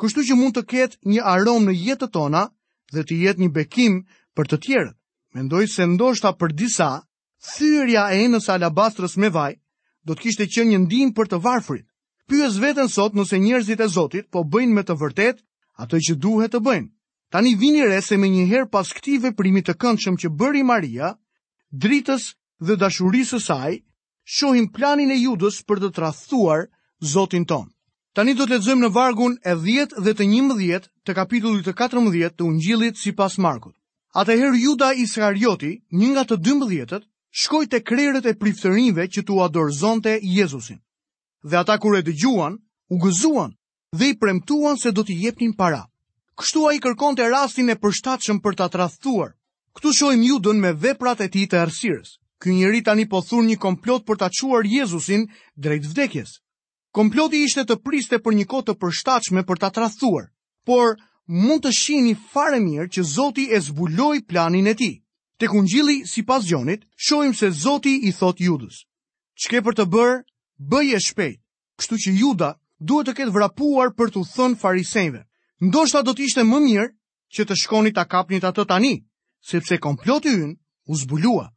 kështu 0.00 0.24
që 0.28 0.34
mund 0.40 0.56
të 0.56 0.62
ketë 0.72 0.98
një 1.12 1.20
aromë 1.34 1.66
në 1.68 1.74
jetën 1.86 2.12
tona 2.16 2.46
dhe 2.94 3.04
të 3.04 3.18
jetë 3.26 3.42
një 3.44 3.50
bekim 3.58 4.00
për 4.36 4.46
të 4.48 4.56
tjerët? 4.64 4.96
Mendoj 5.36 5.66
se 5.74 5.84
ndoshta 5.92 6.32
për 6.40 6.52
disa, 6.62 6.88
thyrja 7.52 8.08
e 8.16 8.24
enës 8.24 8.48
alabastrës 8.56 9.16
me 9.20 9.28
vaj 9.38 9.52
do 10.04 10.14
të 10.16 10.24
kishte 10.26 10.46
qenë 10.50 10.72
një 10.74 10.78
ndihmë 10.84 11.14
për 11.16 11.28
të 11.32 11.38
varfrit. 11.44 11.86
Pyes 12.30 12.56
veten 12.62 12.88
sot 12.88 13.14
nëse 13.14 13.38
njerëzit 13.42 13.80
e 13.84 13.88
Zotit 13.96 14.28
po 14.32 14.42
bëjnë 14.44 14.74
me 14.74 14.82
të 14.86 14.96
vërtet 15.02 15.42
atë 15.84 16.00
që 16.08 16.16
duhet 16.24 16.52
të 16.54 16.60
bëjnë. 16.66 16.88
Tani 17.32 17.54
vini 17.60 17.84
re 17.88 18.00
se 18.04 18.16
më 18.20 18.28
njëherë 18.34 18.70
pas 18.74 18.88
këtij 18.96 19.20
veprimi 19.24 19.62
të 19.64 19.76
këndshëm 19.80 20.18
që 20.20 20.30
bëri 20.38 20.62
Maria, 20.68 21.12
dritës 21.72 22.32
dhe 22.60 22.76
dashurisë 22.76 23.36
së 23.38 23.44
saj, 23.46 23.74
shohim 24.36 24.66
planin 24.74 25.10
e 25.14 25.20
Judës 25.22 25.62
për 25.66 25.80
të 25.82 25.92
tradhtuar 25.96 26.66
Zotin 27.14 27.46
ton. 27.48 27.68
Tani 28.12 28.34
do 28.36 28.44
të 28.44 28.58
lexojmë 28.58 28.84
në 28.86 28.90
vargun 28.92 29.38
e 29.48 29.54
10 29.64 29.96
dhe 30.04 30.12
të 30.12 30.26
11 30.28 30.90
të 31.08 31.14
kapitullit 31.16 31.64
të 31.66 31.72
14 31.80 32.36
të 32.36 32.44
Ungjillit 32.50 32.98
sipas 33.00 33.38
Markut. 33.40 33.72
Atëherë 34.14 34.60
Juda 34.60 34.90
Iskarioti, 35.00 35.72
një 35.88 36.08
nga 36.12 36.24
të 36.28 36.36
12-të, 36.44 37.00
shkoj 37.32 37.66
të 37.72 37.78
krerët 37.88 38.26
e 38.28 38.34
priftërinve 38.38 39.06
që 39.08 39.22
tu 39.26 39.38
adorzonte 39.40 40.18
Jezusin. 40.22 40.78
Dhe 41.42 41.56
ata 41.56 41.78
kure 41.80 42.04
e 42.06 42.12
gjuan, 42.12 42.58
u 42.92 42.96
gëzuan 43.00 43.54
dhe 43.96 44.08
i 44.12 44.18
premtuan 44.20 44.76
se 44.76 44.92
do 44.92 45.04
t'i 45.04 45.16
jepnin 45.24 45.52
para. 45.56 45.86
Kështu 46.38 46.66
a 46.68 46.72
i 46.76 46.80
kërkon 46.80 47.16
të 47.16 47.26
rastin 47.32 47.70
e 47.72 47.76
përshtatëshëm 47.76 48.38
për 48.44 48.54
t'a 48.56 48.68
trathuar. 48.72 49.32
Këtu 49.76 49.90
shoj 49.98 50.14
judën 50.16 50.58
me 50.60 50.70
veprat 50.72 51.20
e 51.24 51.28
ti 51.32 51.44
të 51.48 51.58
arsirës. 51.60 52.16
Ky 52.40 52.52
njëri 52.52 52.82
tani 52.84 53.08
po 53.08 53.20
thur 53.22 53.44
një 53.44 53.56
komplot 53.60 54.04
për 54.06 54.16
t'a 54.20 54.28
quar 54.38 54.64
Jezusin 54.68 55.26
drejt 55.56 55.86
vdekjes. 55.88 56.30
Komploti 56.92 57.44
ishte 57.46 57.64
të 57.64 57.76
priste 57.84 58.18
për 58.20 58.32
një 58.38 58.44
kote 58.46 58.72
të 58.72 58.78
përshtatëshme 58.80 59.44
për 59.48 59.56
t'a 59.60 59.70
trathuar, 59.70 60.26
por 60.66 60.96
mund 61.26 61.64
të 61.64 61.70
shini 61.72 62.14
fare 62.32 62.60
mirë 62.60 62.88
që 62.92 63.02
Zoti 63.12 63.48
e 63.52 63.60
zbuloj 63.60 64.20
planin 64.28 64.66
e 64.68 64.74
ti. 64.74 64.90
Të 65.42 65.48
kungjili 65.50 65.94
si 66.06 66.22
pas 66.22 66.44
gjonit, 66.46 66.84
shojmë 67.04 67.34
se 67.38 67.48
Zoti 67.60 67.92
i 68.06 68.12
thot 68.14 68.38
judës. 68.44 68.76
Qke 69.42 69.58
për 69.66 69.74
të 69.78 69.86
bërë, 69.90 70.20
bëje 70.74 71.00
shpejt, 71.08 71.40
kështu 71.82 71.98
që 72.04 72.12
juda 72.18 72.50
duhet 72.90 73.08
të 73.10 73.14
ketë 73.20 73.34
vrapuar 73.34 73.90
për 73.98 74.12
të 74.14 74.22
thënë 74.36 74.58
farisejve. 74.60 75.22
Ndoshta 75.66 76.04
do 76.06 76.14
të 76.14 76.28
ishte 76.28 76.44
më 76.52 76.60
mirë 76.68 76.86
që 77.34 77.48
të 77.48 77.58
shkoni 77.62 77.90
të 77.96 78.04
kapnit 78.14 78.46
atë 78.50 78.66
tani, 78.70 78.92
sepse 79.54 79.80
komploti 79.82 80.30
ynë 80.36 80.52
u 80.92 81.00
zbulua. 81.02 81.48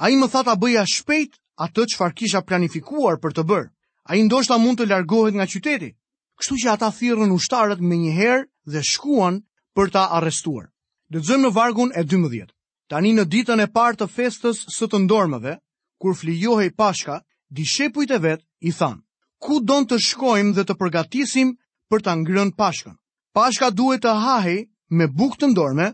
A 0.00 0.08
i 0.08 0.16
më 0.22 0.30
thata 0.36 0.56
bëja 0.64 0.86
shpejt 0.96 1.36
atë 1.66 1.86
që 1.92 2.00
farkisha 2.00 2.40
planifikuar 2.48 3.20
për 3.20 3.36
të 3.36 3.44
bërë. 3.50 3.68
A 4.08 4.16
i 4.16 4.24
ndoshta 4.24 4.56
mund 4.64 4.80
të 4.80 4.88
largohet 4.94 5.36
nga 5.36 5.50
qyteti, 5.52 5.92
kështu 6.40 6.62
që 6.64 6.72
ata 6.78 6.88
thirën 6.96 7.36
ushtarët 7.36 7.84
me 7.84 8.00
njëherë 8.06 8.48
dhe 8.72 8.80
shkuan 8.92 9.42
për 9.76 9.92
ta 9.98 10.08
arrestuar. 10.16 10.72
Dëtëzëm 11.12 11.44
në 11.44 11.54
vargun 11.60 11.92
e 11.92 12.08
12. 12.16 12.48
Tani 12.94 13.10
në 13.16 13.22
ditën 13.26 13.58
e 13.58 13.64
partë 13.74 14.04
të 14.04 14.06
festës 14.16 14.58
së 14.70 14.86
të 14.90 14.98
ndormëve, 15.04 15.52
kur 16.00 16.12
flijohej 16.14 16.68
pashka, 16.78 17.14
dishepujt 17.50 18.12
e 18.14 18.18
vetë 18.22 18.46
i 18.70 18.70
thanë, 18.76 19.00
ku 19.42 19.56
don 19.70 19.86
të 19.90 19.96
shkojmë 20.04 20.54
dhe 20.54 20.64
të 20.68 20.74
përgatisim 20.78 21.48
për 21.90 22.04
të 22.06 22.12
ngrën 22.20 22.52
pashkën? 22.60 22.92
Pashka 23.34 23.70
duhet 23.74 24.04
të 24.04 24.12
hahej 24.24 24.60
me 24.94 25.08
buk 25.10 25.34
të 25.40 25.48
ndorme 25.56 25.88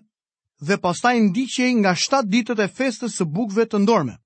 dhe 0.68 0.76
pastaj 0.84 1.14
ndiqej 1.30 1.70
nga 1.80 1.94
7 2.02 2.28
ditët 2.34 2.60
e 2.64 2.66
festës 2.80 3.16
së 3.18 3.24
bukve 3.38 3.64
të 3.70 3.80
ndorme. 3.86 4.18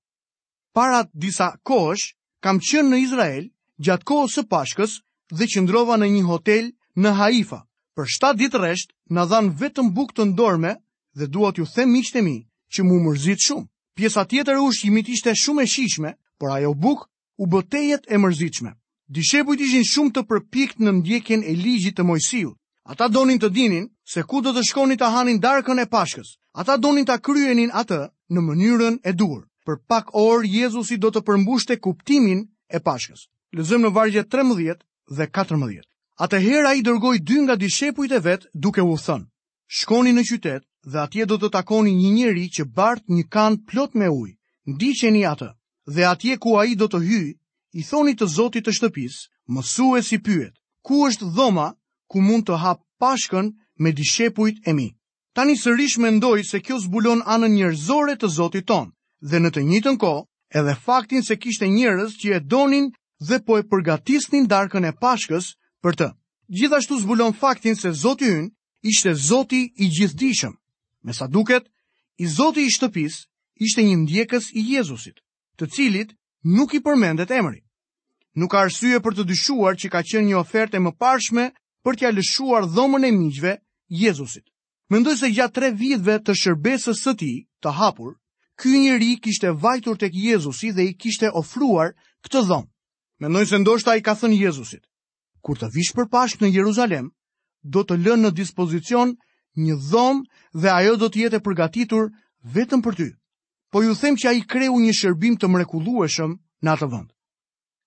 Para 0.75 1.05
disa 1.15 1.47
kohësh, 1.67 2.03
kam 2.43 2.59
qënë 2.59 2.91
në 2.91 2.99
Izrael 3.05 3.45
gjatë 3.87 4.07
kohës 4.11 4.35
së 4.35 4.43
pashkës 4.51 4.97
dhe 5.31 5.47
qëndrova 5.53 5.95
në 6.03 6.09
një 6.17 6.25
hotel 6.31 6.67
në 6.99 7.15
Haifa. 7.21 7.61
Për 7.95 8.11
7 8.19 8.33
ditë 8.43 8.61
resht, 8.67 8.91
në 9.15 9.25
dhanë 9.31 9.55
vetëm 9.63 9.93
buk 9.95 10.11
të 10.19 10.27
ndorme 10.35 10.75
dhe 11.15 11.29
duhet 11.37 11.63
ju 11.63 11.69
them 11.77 11.95
miqtë 11.95 12.25
mi, 12.27 12.35
që 12.75 12.83
mu 12.87 12.97
mërzit 13.07 13.43
shumë. 13.47 13.67
Pjesa 13.95 14.23
tjetër 14.27 14.59
e 14.59 14.63
ushqimit 14.67 15.07
ishte 15.15 15.33
shumë 15.43 15.63
e 15.65 15.71
shishme, 15.73 16.11
por 16.39 16.51
ajo 16.55 16.73
buk 16.83 17.05
u 17.41 17.45
bëtejet 17.51 18.03
e 18.11 18.17
mërzitshme. 18.19 18.71
Dishepujt 19.15 19.61
ishin 19.65 19.85
shumë 19.91 20.11
të 20.15 20.21
përpikt 20.29 20.79
në 20.83 20.91
ndjekjen 20.99 21.43
e 21.43 21.53
ligjit 21.63 21.95
të 21.97 22.03
Mojsiu. 22.09 22.51
Ata 22.91 23.07
donin 23.15 23.39
të 23.39 23.49
dinin 23.55 23.85
se 24.11 24.23
ku 24.29 24.41
do 24.45 24.51
të 24.53 24.63
shkonin 24.67 24.99
të 24.99 25.07
hanin 25.15 25.39
darkën 25.45 25.79
e 25.81 25.85
pashkës. 25.93 26.35
Ata 26.59 26.75
donin 26.77 27.05
të 27.07 27.17
kryenin 27.25 27.71
atë 27.81 27.99
në 28.33 28.39
mënyrën 28.47 28.95
e 29.03 29.11
dur. 29.13 29.39
Për 29.65 29.77
pak 29.89 30.11
orë, 30.13 30.45
Jezusi 30.57 30.97
do 31.01 31.09
të 31.11 31.21
përmbushte 31.27 31.79
kuptimin 31.81 32.39
e 32.67 32.77
pashkës. 32.85 33.25
Lëzëm 33.57 33.81
në 33.87 33.91
vargje 33.95 34.23
13 34.23 34.83
dhe 35.17 35.25
14. 35.29 35.79
hera 36.47 36.71
i 36.77 36.83
dërgoj 36.85 37.17
dy 37.27 37.37
nga 37.43 37.55
dishepujt 37.59 38.11
e 38.11 38.19
vetë 38.25 38.47
duke 38.53 38.81
u 38.83 38.95
thënë. 39.05 39.25
Shkoni 39.67 40.11
në 40.13 40.23
qytet 40.29 40.63
dhe 40.85 40.99
atje 41.03 41.25
do 41.29 41.37
të 41.41 41.49
takoni 41.53 41.93
një 41.97 42.09
njeri 42.15 42.47
që 42.57 42.65
bart 42.75 43.03
një 43.09 43.23
kan 43.33 43.55
plot 43.71 43.93
me 43.97 44.09
ujë. 44.13 44.35
Ndiqeni 44.69 45.23
atë 45.25 45.47
dhe 45.95 46.05
atje 46.09 46.37
ku 46.41 46.57
ai 46.61 46.75
do 46.77 46.85
të 46.89 47.01
hyj, 47.05 47.27
i 47.73 47.81
thoni 47.83 48.13
të 48.17 48.25
Zotit 48.35 48.65
të 48.65 48.71
shtëpisë, 48.77 49.25
mësuesi 49.49 50.17
pyet: 50.21 50.53
"Ku 50.85 51.05
është 51.07 51.31
dhoma 51.33 51.71
ku 52.09 52.21
mund 52.21 52.45
të 52.47 52.57
hap 52.61 52.79
pashkën 53.01 53.51
me 53.81 53.91
dishepujt 53.91 54.61
e 54.69 54.73
mi?" 54.73 54.87
Tani 55.33 55.57
sërish 55.57 55.97
mendoj 55.97 56.43
se 56.45 56.61
kjo 56.61 56.77
zbulon 56.85 57.21
anën 57.25 57.53
njerëzore 57.57 58.15
të 58.21 58.27
Zotit 58.37 58.65
ton, 58.69 58.93
dhe 59.25 59.37
në 59.41 59.49
të 59.51 59.61
njëjtën 59.69 59.97
kohë 59.97 60.21
edhe 60.61 60.75
faktin 60.85 61.23
se 61.25 61.35
kishte 61.41 61.67
njerëz 61.67 62.13
që 62.21 62.35
e 62.37 62.39
donin 62.39 62.91
dhe 63.19 63.39
po 63.45 63.57
e 63.57 63.63
përgatisnin 63.65 64.45
darkën 64.47 64.85
e 64.85 64.93
Pashkës 65.01 65.45
për 65.81 65.93
të. 65.99 66.07
Gjithashtu 66.55 66.99
zbulon 67.01 67.33
faktin 67.33 67.75
se 67.75 67.91
Zoti 68.05 68.25
ynë 68.29 68.53
ishte 68.87 69.13
zoti 69.15 69.73
i 69.75 69.87
gjithdishëm. 69.89 70.53
Me 71.03 71.13
sa 71.13 71.27
duket, 71.27 71.65
i 72.17 72.25
zoti 72.37 72.61
i 72.65 72.71
shtëpis 72.75 73.15
ishte 73.65 73.81
një 73.85 73.95
ndjekës 74.05 74.45
i 74.53 74.61
Jezusit, 74.75 75.17
të 75.59 75.65
cilit 75.73 76.13
nuk 76.57 76.73
i 76.73 76.79
përmendet 76.85 77.31
emri. 77.31 77.61
Nuk 78.35 78.51
ka 78.51 78.61
arsye 78.67 78.99
për 79.01 79.15
të 79.17 79.23
dyshuar 79.31 79.73
që 79.79 79.87
ka 79.93 80.01
qenë 80.05 80.27
një 80.29 80.37
oferte 80.41 80.77
më 80.83 80.91
parshme 81.01 81.47
për 81.85 81.97
t'ja 81.97 82.09
lëshuar 82.11 82.67
dhomën 82.75 83.07
e 83.07 83.11
miqve 83.15 83.55
Jezusit. 83.89 84.45
Mendoj 84.91 85.15
se 85.17 85.31
gjatë 85.33 85.55
tre 85.55 85.69
vjetëve 85.79 86.19
të 86.21 86.35
shërbesës 86.41 87.01
së 87.05 87.13
ti, 87.19 87.33
të 87.63 87.71
hapur, 87.79 88.13
ky 88.59 88.75
njeri 88.83 89.15
kishte 89.23 89.49
vajtur 89.63 89.97
tek 89.97 90.13
Jezusi 90.13 90.69
dhe 90.75 90.85
i 90.89 90.93
kishte 90.93 91.31
ofruar 91.41 91.95
këtë 92.27 92.45
dhomë. 92.49 92.69
Mendoj 93.23 93.45
se 93.49 93.57
ndoshta 93.63 93.95
i 93.97 94.03
ka 94.05 94.13
thënë 94.19 94.37
Jezusit, 94.43 94.83
kur 95.41 95.57
të 95.57 95.71
vish 95.73 95.93
për 95.95 96.09
në 96.39 96.51
Jeruzalem, 96.57 97.09
do 97.73 97.81
të 97.83 97.97
lënë 98.05 98.27
në 98.27 98.31
dispozicion 98.37 99.15
një 99.65 99.75
dhomë 99.89 100.61
dhe 100.61 100.69
ajo 100.71 100.95
do 101.03 101.09
të 101.09 101.23
jetë 101.25 101.39
e 101.39 101.43
përgatitur 101.47 102.09
vetëm 102.57 102.81
për 102.85 102.97
ty. 102.99 103.07
Po 103.71 103.81
ju 103.83 103.95
them 103.97 104.15
që 104.15 104.29
ai 104.31 104.41
kreu 104.45 104.77
një 104.79 104.93
shërbim 104.95 105.35
të 105.39 105.49
mrekullueshëm 105.51 106.35
në 106.63 106.69
atë 106.75 106.89
vend. 106.93 107.09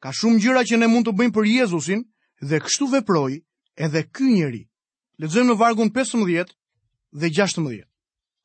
Ka 0.02 0.10
shumë 0.14 0.40
gjëra 0.42 0.64
që 0.68 0.78
ne 0.80 0.88
mund 0.90 1.06
të 1.08 1.14
bëjmë 1.18 1.34
për 1.36 1.48
Jezusin 1.54 2.02
dhe 2.42 2.60
kështu 2.64 2.90
veproi 2.92 3.38
edhe 3.78 4.02
ky 4.14 4.26
njeri. 4.34 4.64
Lexojmë 5.18 5.52
në 5.52 5.58
vargun 5.58 5.90
15 5.90 6.54
dhe 7.18 7.28
16. 7.34 7.84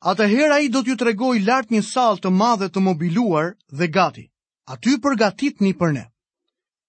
Atëherë 0.04 0.52
ai 0.56 0.68
do 0.68 0.82
t'ju 0.82 0.96
tregoj 1.00 1.36
lart 1.46 1.70
një 1.72 1.82
sallë 1.90 2.22
të 2.24 2.30
madhe 2.30 2.68
të 2.68 2.80
mobiluar 2.82 3.54
dhe 3.70 3.88
gati. 3.90 4.24
Aty 4.68 4.98
përgatitni 5.00 5.74
për 5.78 5.90
ne. 5.98 6.04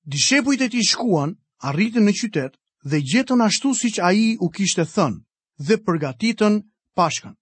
Dishepujt 0.06 0.62
e 0.62 0.70
tij 0.72 0.86
shkuan, 0.92 1.36
arritën 1.66 2.04
në 2.06 2.14
qytet 2.20 2.56
dhe 2.90 3.02
gjetën 3.02 3.42
ashtu 3.48 3.70
si 3.80 3.90
që 3.96 4.02
aji 4.10 4.28
u 4.46 4.50
kishtë 4.56 4.84
e 4.84 4.88
thënë 4.94 5.22
dhe 5.68 5.78
përgatitën 5.88 6.56
pashkën. 6.98 7.34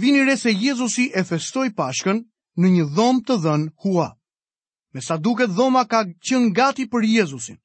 Vini 0.00 0.22
re 0.28 0.36
se 0.38 0.50
Jezusi 0.54 1.10
e 1.18 1.22
festoj 1.30 1.68
pashkën 1.78 2.18
në 2.60 2.66
një 2.74 2.84
dhomë 2.96 3.24
të 3.28 3.36
dhënë 3.44 3.66
hua. 3.84 4.08
Me 4.94 5.00
sa 5.02 5.16
duke 5.18 5.46
dhoma 5.56 5.82
ka 5.90 6.04
qënë 6.26 6.52
gati 6.54 6.84
për 6.92 7.08
Jezusin, 7.16 7.58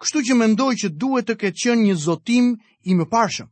kështu 0.00 0.22
që 0.28 0.34
mendoj 0.42 0.72
që 0.82 0.88
duhet 1.00 1.26
të 1.28 1.36
ke 1.40 1.50
qënë 1.60 1.84
një 1.88 1.94
zotim 2.06 2.52
i 2.84 2.92
më 2.94 3.08
pashëm. 3.16 3.48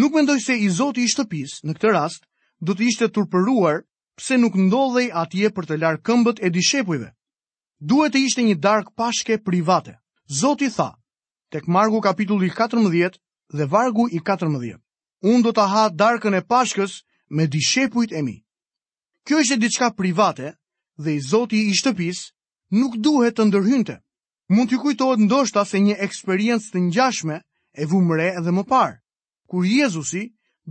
Nuk 0.00 0.14
mendoj 0.18 0.38
se 0.46 0.58
i 0.58 0.68
zoti 0.78 1.04
i 1.04 1.08
shtëpis, 1.12 1.62
në 1.64 1.72
këtë 1.78 1.92
rast, 1.94 2.26
du 2.60 2.74
të 2.76 2.82
ishte 2.90 3.06
turpëruar 3.16 3.84
pse 4.18 4.36
nuk 4.42 4.54
ndodhej 4.66 5.08
atje 5.22 5.48
për 5.56 5.64
të 5.70 5.78
larë 5.82 6.02
këmbët 6.06 6.42
e 6.44 6.50
dishepujve. 6.52 7.08
Duhet 7.80 8.16
e 8.18 8.24
ishte 8.26 8.42
një 8.42 8.56
dark 8.64 8.90
pashke 8.98 9.38
private. 9.46 9.96
Zoti 10.42 10.68
tha, 10.76 10.90
tek 11.50 11.66
Marku 11.68 12.00
kapitulli 12.00 12.48
14 12.50 13.18
dhe 13.58 13.64
vargu 13.70 14.06
i 14.12 14.20
14. 14.20 14.78
Unë 15.22 15.42
do 15.46 15.52
të 15.56 15.66
ha 15.72 15.86
darkën 16.02 16.34
e 16.38 16.42
pashkës 16.52 16.96
me 17.36 17.46
dishepujt 17.46 18.12
e 18.18 18.22
mi. 18.26 18.36
Kjo 19.26 19.40
ishte 19.42 19.56
diçka 19.62 19.90
private 19.98 20.52
dhe 21.02 21.16
i 21.16 21.20
Zoti 21.28 21.60
i 21.70 21.74
shtëpis 21.80 22.20
nuk 22.80 22.96
duhet 23.02 23.36
të 23.38 23.46
ndërhynte. 23.48 23.96
Mund 24.54 24.68
t'ju 24.70 24.78
kujtohet 24.82 25.20
ndoshta 25.26 25.64
se 25.66 25.80
një 25.82 25.96
eksperiencë 26.06 26.68
të 26.72 26.78
ngjashme 26.88 27.36
e 27.74 27.84
vumre 27.90 28.28
edhe 28.38 28.52
më 28.54 28.62
parë, 28.70 28.96
kur 29.50 29.64
Jezusi 29.66 30.22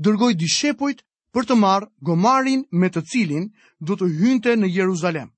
dërgoi 0.06 0.34
dishepujt 0.40 1.04
për 1.36 1.44
të 1.46 1.56
marrë 1.64 1.90
gomarin 2.08 2.64
me 2.80 2.88
të 2.94 3.02
cilin 3.12 3.50
do 3.80 3.98
të 4.00 4.08
hynte 4.22 4.56
në 4.56 4.72
Jeruzalem. 4.78 5.30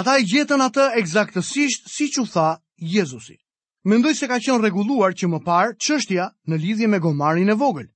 Ata 0.00 0.16
i 0.18 0.24
gjetën 0.32 0.64
atë 0.68 0.88
egzaktësisht 1.00 1.90
si 1.96 2.08
që 2.14 2.24
tha 2.32 2.48
Jezusi. 2.96 3.36
Mendoj 3.84 4.14
se 4.16 4.26
ka 4.28 4.38
qenë 4.40 4.60
rregulluar 4.62 5.12
që 5.12 5.28
më 5.28 5.38
parë 5.46 5.74
çështja 5.84 6.30
në 6.48 6.56
lidhje 6.60 6.86
me 6.88 6.98
gomarin 7.04 7.50
e 7.52 7.56
vogël. 7.62 7.90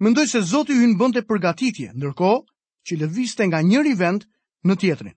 Mendoj 0.00 0.24
se 0.30 0.40
Zoti 0.40 0.72
hyn 0.78 0.94
bënte 0.96 1.20
përgatitje, 1.28 1.90
ndërkohë 1.92 2.40
që 2.88 2.96
lëvizte 3.02 3.44
nga 3.48 3.60
njëri 3.60 3.92
vend 4.00 4.24
në 4.64 4.78
tjetrin. 4.80 5.16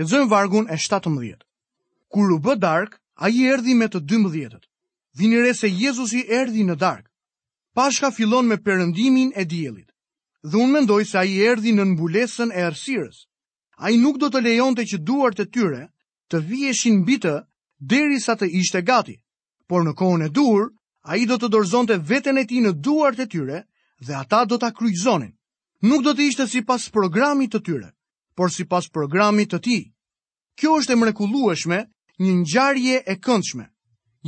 Lexojmë 0.00 0.30
vargun 0.32 0.66
e 0.72 0.78
17. 0.80 1.44
Kur 2.08 2.32
u 2.32 2.38
bë 2.40 2.56
dark, 2.62 2.96
ai 3.20 3.32
erdhi 3.52 3.76
me 3.76 3.84
të 3.92 4.00
12-të. 4.14 4.64
Vini 5.20 5.40
re 5.44 5.52
se 5.58 5.68
Jezusi 5.68 6.24
erdhi 6.40 6.64
në 6.64 6.76
dark. 6.80 7.04
Pashka 7.76 8.10
fillon 8.16 8.46
me 8.48 8.56
perëndimin 8.56 9.34
e 9.36 9.44
diellit. 9.44 9.90
Dhe 10.42 10.56
unë 10.56 10.72
mendoj 10.72 11.02
se 11.10 11.18
ai 11.20 11.36
erdhi 11.50 11.76
në 11.76 11.84
mbulesën 11.92 12.50
e 12.54 12.62
errësirës. 12.64 13.20
Ai 13.84 13.92
nuk 14.00 14.16
do 14.24 14.30
të 14.32 14.40
lejonte 14.40 14.86
që 14.88 14.98
duart 15.04 15.40
e 15.40 15.44
tyre 15.52 15.84
të 16.30 16.40
vijeshin 16.48 17.02
mbi 17.04 17.18
të 17.22 17.36
derisa 17.92 18.38
të 18.40 18.48
ishte 18.62 18.80
gati 18.92 19.20
por 19.70 19.84
në 19.86 19.92
kohën 20.00 20.24
e 20.26 20.30
dur, 20.34 20.64
a 21.10 21.14
i 21.20 21.26
do 21.30 21.36
të 21.40 21.48
dorëzonte 21.54 22.00
veten 22.10 22.38
e 22.42 22.44
ti 22.50 22.58
në 22.64 22.72
duart 22.84 23.20
e 23.22 23.28
tyre 23.32 23.60
dhe 24.06 24.14
ata 24.18 24.42
do 24.50 24.58
të 24.60 24.72
kryzonin. 24.78 25.30
Nuk 25.90 26.02
do 26.04 26.12
të 26.14 26.26
ishte 26.30 26.46
si 26.50 26.64
pas 26.70 26.88
programit 26.92 27.52
të 27.54 27.60
tyre, 27.68 27.90
por 28.36 28.50
si 28.52 28.66
pas 28.68 28.88
programit 28.90 29.52
të 29.54 29.60
ti. 29.66 29.78
Kjo 30.58 30.74
është 30.80 30.92
e 30.96 31.00
mrekulueshme 31.02 31.78
një 32.20 32.32
njarje 32.42 32.98
e 33.06 33.14
këndshme. 33.26 33.66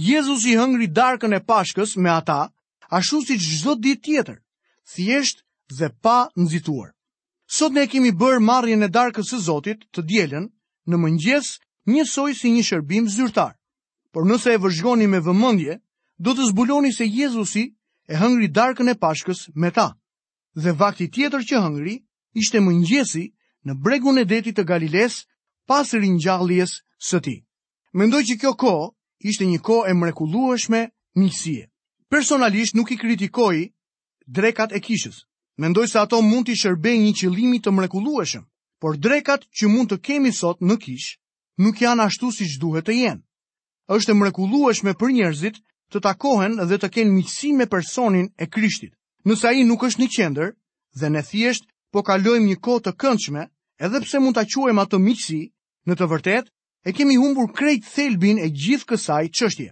Jezus 0.09 0.45
i 0.49 0.55
hëngri 0.61 0.89
darkën 0.99 1.35
e 1.37 1.41
pashkës 1.51 1.97
me 2.01 2.11
ata, 2.15 2.39
ashtu 2.99 3.19
si 3.27 3.35
gjithdo 3.43 3.75
dit 3.85 4.01
tjetër, 4.07 4.39
thjesht 4.93 5.43
dhe 5.79 5.89
pa 6.03 6.19
nëzituar. 6.39 6.95
Sot 7.57 7.75
ne 7.77 7.85
kemi 7.91 8.15
bërë 8.23 8.41
marrjen 8.49 8.87
e 8.87 8.89
darkës 8.97 9.29
së 9.35 9.41
Zotit 9.49 9.83
të 9.93 10.01
dielën 10.09 10.47
në 10.89 10.97
mëngjes 11.03 11.47
njësoj 11.91 12.31
si 12.39 12.55
një 12.55 12.63
shërbim 12.71 13.11
zyrtar 13.13 13.53
por 14.13 14.25
nëse 14.29 14.51
e 14.53 14.61
vëzhgoni 14.61 15.07
me 15.09 15.19
vëmëndje, 15.25 15.75
do 16.25 16.35
të 16.37 16.45
zbuloni 16.51 16.91
se 16.93 17.07
Jezusi 17.09 17.63
e 18.09 18.15
hëngri 18.21 18.49
darkën 18.59 18.93
e 18.93 18.95
pashkës 19.03 19.41
me 19.61 19.71
ta. 19.77 19.87
Dhe 20.63 20.73
vakti 20.81 21.07
tjetër 21.09 21.43
që 21.49 21.57
hëngri, 21.65 21.95
ishte 22.41 22.61
mëngjesi 22.61 23.25
në 23.67 23.73
bregun 23.85 24.21
e 24.21 24.25
detit 24.33 24.57
të 24.59 24.67
Galiles 24.71 25.15
pas 25.69 25.93
rinjalljes 26.03 26.73
së 27.09 27.19
ti. 27.25 27.37
Mendoj 27.99 28.23
që 28.29 28.35
kjo 28.41 28.53
ko 28.63 28.73
ishte 29.31 29.49
një 29.49 29.61
ko 29.65 29.77
e 29.89 29.93
mrekulueshme 29.97 30.83
misie. 31.21 31.65
Personalisht 32.13 32.77
nuk 32.77 32.93
i 32.93 33.01
kritikoj 33.01 33.57
drekat 34.27 34.77
e 34.77 34.81
kishës. 34.85 35.25
Mendoj 35.61 35.89
se 35.89 35.99
ato 36.01 36.21
mund 36.23 36.47
të 36.49 36.59
shërbej 36.63 36.97
një 37.01 37.13
qëlimi 37.21 37.59
të 37.65 37.73
mrekulueshëm, 37.73 38.45
por 38.81 38.97
drekat 39.01 39.49
që 39.57 39.69
mund 39.73 39.89
të 39.93 40.01
kemi 40.07 40.33
sot 40.37 40.61
në 40.61 40.77
kishë 40.85 41.17
nuk 41.65 41.81
janë 41.81 42.05
ashtu 42.09 42.29
si 42.37 42.45
që 42.53 42.61
duhet 42.61 42.85
të 42.87 42.97
jenë 43.01 43.23
është 43.91 44.11
e 44.11 44.15
mrekullueshme 44.15 44.93
për 44.99 45.11
njerëzit 45.17 45.57
të 45.93 46.01
takohen 46.03 46.55
dhe 46.71 46.79
të 46.83 46.89
kenë 46.95 47.13
miqësi 47.15 47.49
me 47.61 47.67
personin 47.67 48.29
e 48.39 48.47
Krishtit. 48.47 48.93
Nëse 49.27 49.49
ai 49.49 49.65
nuk 49.67 49.83
është 49.89 50.03
në 50.03 50.09
qendër 50.17 50.53
dhe 51.01 51.09
ne 51.11 51.23
thjesht 51.31 51.67
po 51.93 52.03
kalojmë 52.07 52.47
një 52.47 52.59
kohë 52.65 52.85
të 52.85 52.93
këndshme, 53.03 53.47
edhe 53.87 54.01
pse 54.05 54.21
mund 54.23 54.35
ta 54.39 54.45
quajmë 54.47 54.83
atë 54.85 54.99
miqësi, 55.07 55.41
në 55.89 55.93
të 55.99 56.09
vërtetë 56.13 56.53
e 56.89 56.93
kemi 56.95 57.17
humbur 57.23 57.51
krejt 57.59 57.85
thelbin 57.95 58.39
e 58.39 58.49
gjithë 58.61 58.89
kësaj 58.93 59.27
çështje. 59.39 59.71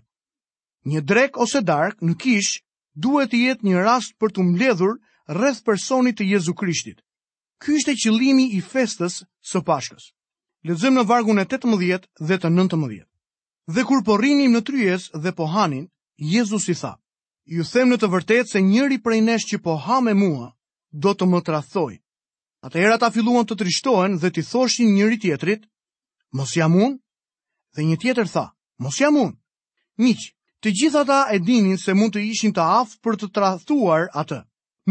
Një 0.90 1.00
drek 1.10 1.36
ose 1.44 1.60
dark 1.70 2.00
në 2.02 2.14
kish 2.22 2.50
duhet 3.06 3.30
të 3.30 3.44
jetë 3.44 3.66
një 3.68 3.84
rast 3.86 4.16
për 4.20 4.34
të 4.34 4.46
mbledhur 4.50 4.98
rreth 5.38 5.62
personit 5.68 6.18
të 6.18 6.26
Jezu 6.32 6.54
Krishtit. 6.60 6.98
Ky 7.62 7.78
është 7.78 7.94
qëllimi 8.04 8.48
i 8.56 8.60
festës 8.74 9.20
së 9.50 9.62
Pashkës. 9.70 10.10
Lexojmë 10.66 10.98
në 11.00 11.06
vargun 11.12 11.38
e 11.38 11.46
18 11.46 12.08
dhe 12.30 12.40
të 12.40 12.50
19. 12.58 13.09
Dhe 13.66 13.84
kur 13.84 14.02
po 14.04 14.16
rinim 14.16 14.54
në 14.56 14.60
tryes 14.68 15.10
dhe 15.14 15.32
po 15.36 15.46
hanin, 15.52 15.86
Jezus 16.16 16.68
i 16.68 16.74
tha, 16.80 16.96
ju 17.50 17.64
them 17.64 17.90
në 17.90 17.96
të 18.00 18.08
vërtet 18.12 18.48
se 18.52 18.60
njëri 18.62 19.00
prej 19.02 19.20
nesh 19.20 19.46
që 19.52 19.58
po 19.64 19.76
ha 19.84 20.00
me 20.00 20.14
mua, 20.14 20.52
do 20.92 21.12
të 21.14 21.26
më 21.26 21.40
të 21.44 21.52
rathoj. 21.52 21.94
Ata 22.64 22.78
era 22.78 22.98
ta 23.00 23.10
filluan 23.10 23.46
të 23.46 23.56
trishtohen 23.56 24.18
dhe 24.20 24.30
t'i 24.32 24.42
thoshin 24.50 24.92
njëri 24.96 25.18
tjetrit, 25.22 25.64
mos 26.36 26.54
jam 26.56 26.74
unë? 26.76 26.98
Dhe 27.76 27.84
një 27.88 27.96
tjetër 28.02 28.28
tha, 28.28 28.46
mos 28.82 28.98
jam 29.00 29.16
unë? 29.16 29.36
Miq, 30.02 30.20
të 30.60 30.68
gjitha 30.76 31.02
ta 31.08 31.18
e 31.32 31.38
dinin 31.38 31.78
se 31.80 31.94
mund 31.96 32.12
të 32.14 32.20
ishin 32.32 32.52
të 32.52 32.60
aftë 32.78 33.00
për 33.04 33.16
të 33.22 33.28
rathuar 33.40 34.08
atë. 34.20 34.40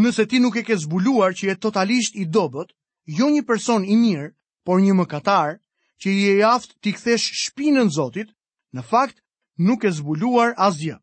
Nëse 0.01 0.25
ti 0.29 0.39
nuk 0.39 0.55
e 0.55 0.63
ke 0.65 0.77
zbuluar 0.81 1.33
që 1.37 1.49
e 1.51 1.55
totalisht 1.61 2.15
i 2.15 2.25
dobet, 2.25 2.71
jo 3.19 3.29
një 3.33 3.45
person 3.49 3.85
i 3.85 3.95
mirë, 3.97 4.31
por 4.65 4.81
një 4.81 4.93
mëkatar, 5.01 5.57
që 6.01 6.07
i 6.09 6.25
e 6.37 6.41
aftë 6.53 6.73
t'i 6.81 6.93
kthesh 6.97 7.27
shpinën 7.43 7.89
zotit, 7.97 8.31
Në 8.77 8.81
fakt, 8.87 9.21
nuk 9.67 9.83
e 9.83 9.91
zbuluar 9.97 10.51
asgjë. 10.65 10.97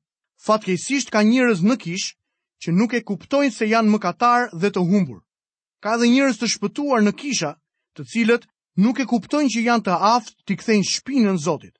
Fatkeqësisht 0.46 1.10
ka 1.14 1.22
njerëz 1.26 1.62
në 1.66 1.76
kish 1.84 2.10
që 2.62 2.72
nuk 2.76 2.94
e 2.94 3.00
kuptojnë 3.08 3.54
se 3.56 3.66
janë 3.70 3.90
mëkatar 3.94 4.46
dhe 4.62 4.70
të 4.76 4.82
humbur. 4.90 5.20
Ka 5.82 5.96
edhe 5.96 6.10
njerëz 6.12 6.38
të 6.38 6.48
shpëtuar 6.54 7.02
në 7.04 7.12
kisha, 7.22 7.50
të 7.98 8.06
cilët 8.12 8.46
nuk 8.84 9.00
e 9.02 9.08
kuptojnë 9.14 9.50
që 9.54 9.64
janë 9.66 9.86
të 9.88 9.96
aftë 10.12 10.36
të 10.46 10.58
kthejnë 10.60 10.88
shpinën 10.92 11.38
Zotit. 11.46 11.74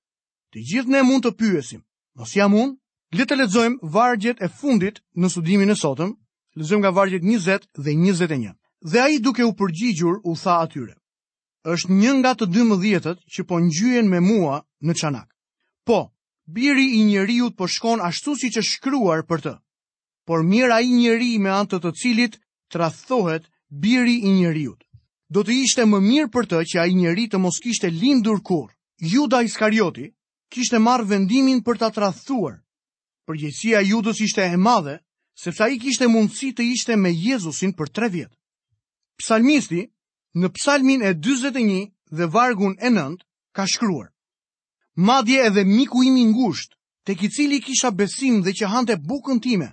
Të 0.53 0.67
gjithë 0.71 0.93
ne 0.97 1.03
mund 1.07 1.27
të 1.29 1.35
pyesim, 1.41 1.83
mos 2.19 2.35
jam 2.37 2.55
unë? 2.55 2.77
Le 3.17 3.25
të 3.25 3.37
lexojmë 3.39 3.79
vargjet 3.97 4.43
e 4.43 4.49
fundit 4.59 4.99
në 5.15 5.31
studimin 5.33 5.71
e 5.71 5.77
sotëm. 5.85 6.17
Lexojmë 6.59 6.83
nga 6.83 6.95
vargjet 6.99 7.23
20 7.31 7.69
dhe 7.85 7.93
21. 8.01 8.51
Dhe 8.93 8.99
a 8.99 9.07
i 9.15 9.21
duke 9.27 9.45
u 9.47 9.55
përgjigjur 9.61 10.19
u 10.31 10.35
tha 10.43 10.57
atyre. 10.67 10.97
është 11.75 11.89
një 11.99 12.11
nga 12.19 12.33
të 12.39 12.47
dymë 12.55 12.77
dhjetët 12.83 13.19
që 13.35 13.41
po 13.49 13.55
njyën 13.69 14.07
me 14.11 14.21
mua 14.23 14.61
në 14.87 14.93
qanak. 15.01 15.29
Po, 15.87 16.11
biri 16.47 16.85
i 17.01 17.05
njeriut 17.05 17.57
po 17.57 17.69
shkon 17.75 18.01
ashtu 18.09 18.33
si 18.41 18.51
që 18.55 18.63
shkruar 18.71 19.23
për 19.29 19.41
të. 19.45 19.53
Por 20.27 20.43
mira 20.51 20.81
i 20.83 20.91
njeri 20.91 21.37
me 21.39 21.51
anë 21.55 21.79
të 21.85 21.93
cilit 22.01 22.41
trathohet 22.75 23.47
biri 23.71 24.17
i 24.27 24.33
njeriut. 24.35 24.81
Do 25.31 25.45
të 25.47 25.55
ishte 25.63 25.87
më 25.93 26.01
mirë 26.09 26.33
për 26.35 26.47
të 26.51 26.61
që 26.71 26.81
a 26.83 26.87
i 26.91 26.95
njeri 26.99 27.29
të 27.31 27.39
mos 27.45 27.61
kishte 27.63 27.91
lindur 27.95 28.43
kur. 28.49 28.67
Juda 29.13 29.43
Iskarioti 29.47 30.09
kishte 30.51 30.79
marrë 30.89 31.07
vendimin 31.15 31.63
për 31.63 31.79
të 31.79 32.13
Përgjegjësia 33.27 33.81
e 33.83 33.89
judës 33.91 34.21
ishte 34.23 34.43
e 34.43 34.57
madhe, 34.63 34.93
sepse 35.43 35.65
ai 35.65 35.75
i 35.75 35.79
kishte 35.83 36.07
mundësi 36.07 36.53
të 36.55 36.63
ishte 36.75 36.95
me 36.97 37.11
Jezusin 37.11 37.73
për 37.75 37.89
tre 37.97 38.09
vjetë. 38.13 38.37
Psalmisti, 39.19 39.81
në 40.39 40.47
psalmin 40.57 41.03
e 41.03 41.11
21 41.11 41.91
dhe 42.19 42.27
vargun 42.37 42.77
e 42.79 42.87
9, 42.95 43.17
ka 43.57 43.67
shkruar. 43.67 44.13
Madje 44.99 45.43
edhe 45.47 45.65
miku 45.65 46.01
im 46.09 46.15
i 46.17 46.25
ngushtë, 46.25 46.73
tek 47.05 47.23
i 47.23 47.29
cili 47.29 47.61
kisha 47.61 47.91
besim 47.93 48.41
dhe 48.45 48.51
që 48.57 48.67
hante 48.73 48.95
bukën 48.97 49.41
time, 49.45 49.69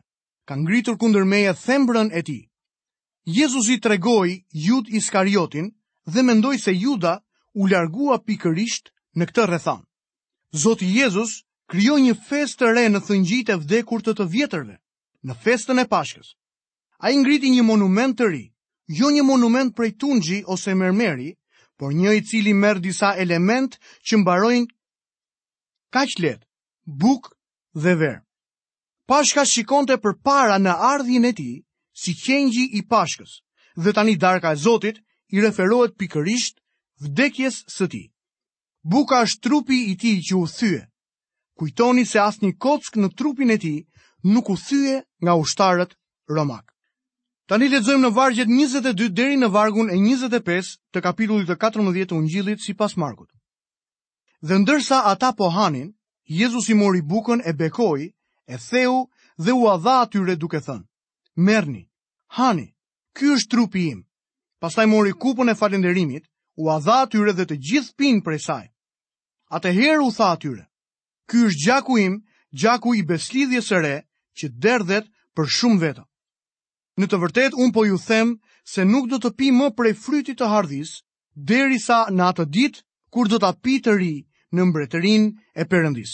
ka 0.45 0.55
ngritur 0.55 0.97
kundër 0.99 1.23
meje 1.23 1.53
thëmbrën 1.63 2.11
e 2.19 2.21
tij. 2.27 2.41
Jezusi 3.25 3.79
tregoi 3.79 4.43
Jud 4.67 4.91
Iskariotin 4.99 5.71
dhe 6.13 6.21
mendoi 6.27 6.57
se 6.59 6.73
Juda 6.75 7.13
u 7.55 7.69
largua 7.71 8.19
pikërisht 8.27 8.91
në 9.15 9.23
këtë 9.29 9.47
rrethon. 9.47 9.81
Zoti 10.63 10.89
Jezus 10.99 11.31
krijoi 11.71 12.03
një 12.03 12.15
festë 12.27 12.59
të 12.59 12.73
re 12.75 12.83
në 12.91 12.99
thëngjit 13.07 13.53
e 13.55 13.59
vdekur 13.63 14.03
të 14.03 14.17
të 14.19 14.27
vjetërve, 14.35 14.75
në 15.23 15.33
festën 15.43 15.79
e 15.79 15.87
Pashkës. 15.91 16.35
Ai 16.99 17.15
ngriti 17.15 17.47
një 17.55 17.63
monument 17.63 18.17
të 18.19 18.25
ri, 18.27 18.43
jo 18.99 19.07
një 19.15 19.23
monument 19.23 19.71
prej 19.75 19.95
tungji 20.03 20.43
ose 20.55 20.75
mermeri, 20.75 21.31
por 21.79 21.95
një 21.95 22.11
i 22.19 22.21
cili 22.27 22.53
merr 22.53 22.83
disa 22.83 23.15
elementë 23.23 23.79
që 24.03 24.17
mbarojnë 24.19 24.67
që 26.01 26.21
letë, 26.23 26.45
buk 26.85 27.29
dhe 27.75 27.93
ver. 27.99 28.15
Pashka 29.07 29.45
shikonte 29.45 29.97
për 30.01 30.15
para 30.23 30.57
në 30.57 30.73
ardhjën 30.73 31.25
e 31.25 31.31
ti, 31.33 31.51
si 32.01 32.13
qengji 32.25 32.65
i 32.77 32.81
pashkës, 32.89 33.43
dhe 33.75 33.93
tani 33.93 34.15
darka 34.17 34.53
e 34.53 34.55
Zotit 34.63 34.99
i 35.31 35.41
referohet 35.41 35.97
pikërisht 35.99 36.57
vdekjes 37.03 37.61
së 37.75 37.87
ti. 37.89 38.03
Buka 38.83 39.21
është 39.25 39.41
trupi 39.45 39.77
i 39.91 39.95
ti 40.01 40.17
që 40.25 40.35
u 40.39 40.45
thyë. 40.47 40.81
Kujtoni 41.59 42.05
se 42.05 42.19
asë 42.19 42.43
një 42.45 42.51
kock 42.57 42.95
në 42.97 43.13
trupin 43.17 43.51
e 43.51 43.57
ti 43.61 43.73
nuk 44.23 44.49
u 44.49 44.55
thyë 44.57 44.97
nga 45.23 45.35
ushtarët 45.39 45.93
romak. 46.27 46.71
Tani 47.47 47.67
lexojmë 47.69 48.05
në 48.07 48.11
vargjet 48.15 48.47
22 48.47 49.09
deri 49.11 49.35
në 49.37 49.51
vargun 49.51 49.91
e 49.91 49.99
25 49.99 50.77
të 50.93 51.03
kapitullit 51.03 51.47
të 51.51 51.57
14 51.63 52.07
të 52.09 52.15
Ungjillit 52.17 52.63
sipas 52.63 52.95
Markut. 52.95 53.32
Dhe 54.43 54.57
ndërsa 54.59 54.97
ata 55.07 55.31
po 55.39 55.47
hanin, 55.55 55.93
Jezus 56.27 56.67
i 56.69 56.75
mori 56.75 56.99
bukën 57.11 57.39
e 57.47 57.51
bekoi, 57.55 58.11
e 58.53 58.57
theu 58.69 59.07
dhe 59.39 59.53
u 59.55 59.63
dha 59.83 60.01
atyre 60.03 60.35
duke 60.35 60.59
thënë, 60.67 60.87
Merni, 61.45 61.83
hani, 62.35 62.67
ky 63.15 63.31
është 63.35 63.49
trupi 63.53 63.83
im. 63.93 64.01
Pastaj 64.59 64.85
mori 64.91 65.13
kupën 65.15 65.47
e 65.51 65.55
falenderimit, 65.55 66.27
u 66.59 66.67
dha 66.83 66.97
atyre 67.07 67.31
dhe 67.37 67.45
të 67.47 67.55
gjithë 67.67 67.95
pinë 67.99 68.23
prej 68.25 68.39
saj. 68.43 68.65
Ate 69.55 69.71
herë 69.79 70.03
u 70.03 70.11
tha 70.11 70.33
atyre, 70.35 70.67
ky 71.31 71.47
është 71.47 71.63
gjaku 71.67 71.93
im, 72.03 72.19
gjaku 72.61 72.89
i 72.99 73.03
beslidhje 73.11 73.61
së 73.63 73.79
re, 73.85 73.95
që 74.37 74.51
derdhet 74.63 75.07
për 75.39 75.45
shumë 75.55 75.79
veta. 75.85 76.03
Në 76.99 77.05
të 77.07 77.21
vërtet, 77.23 77.55
unë 77.63 77.73
po 77.73 77.85
ju 77.87 77.95
them 78.07 78.35
se 78.67 78.83
nuk 78.85 79.07
do 79.07 79.23
të 79.23 79.31
pi 79.39 79.55
më 79.55 79.71
prej 79.79 79.95
frytit 80.03 80.37
të 80.43 80.51
hardhis, 80.51 80.97
deri 81.35 81.79
sa 81.79 82.03
në 82.11 82.23
atë 82.31 82.49
ditë, 82.57 82.83
kur 83.13 83.31
do 83.31 83.39
të 83.39 83.47
api 83.53 83.79
të 83.87 83.97
ri, 84.03 84.15
në 84.53 84.63
mbretërin 84.69 85.23
e 85.57 85.63
përëndis. 85.71 86.11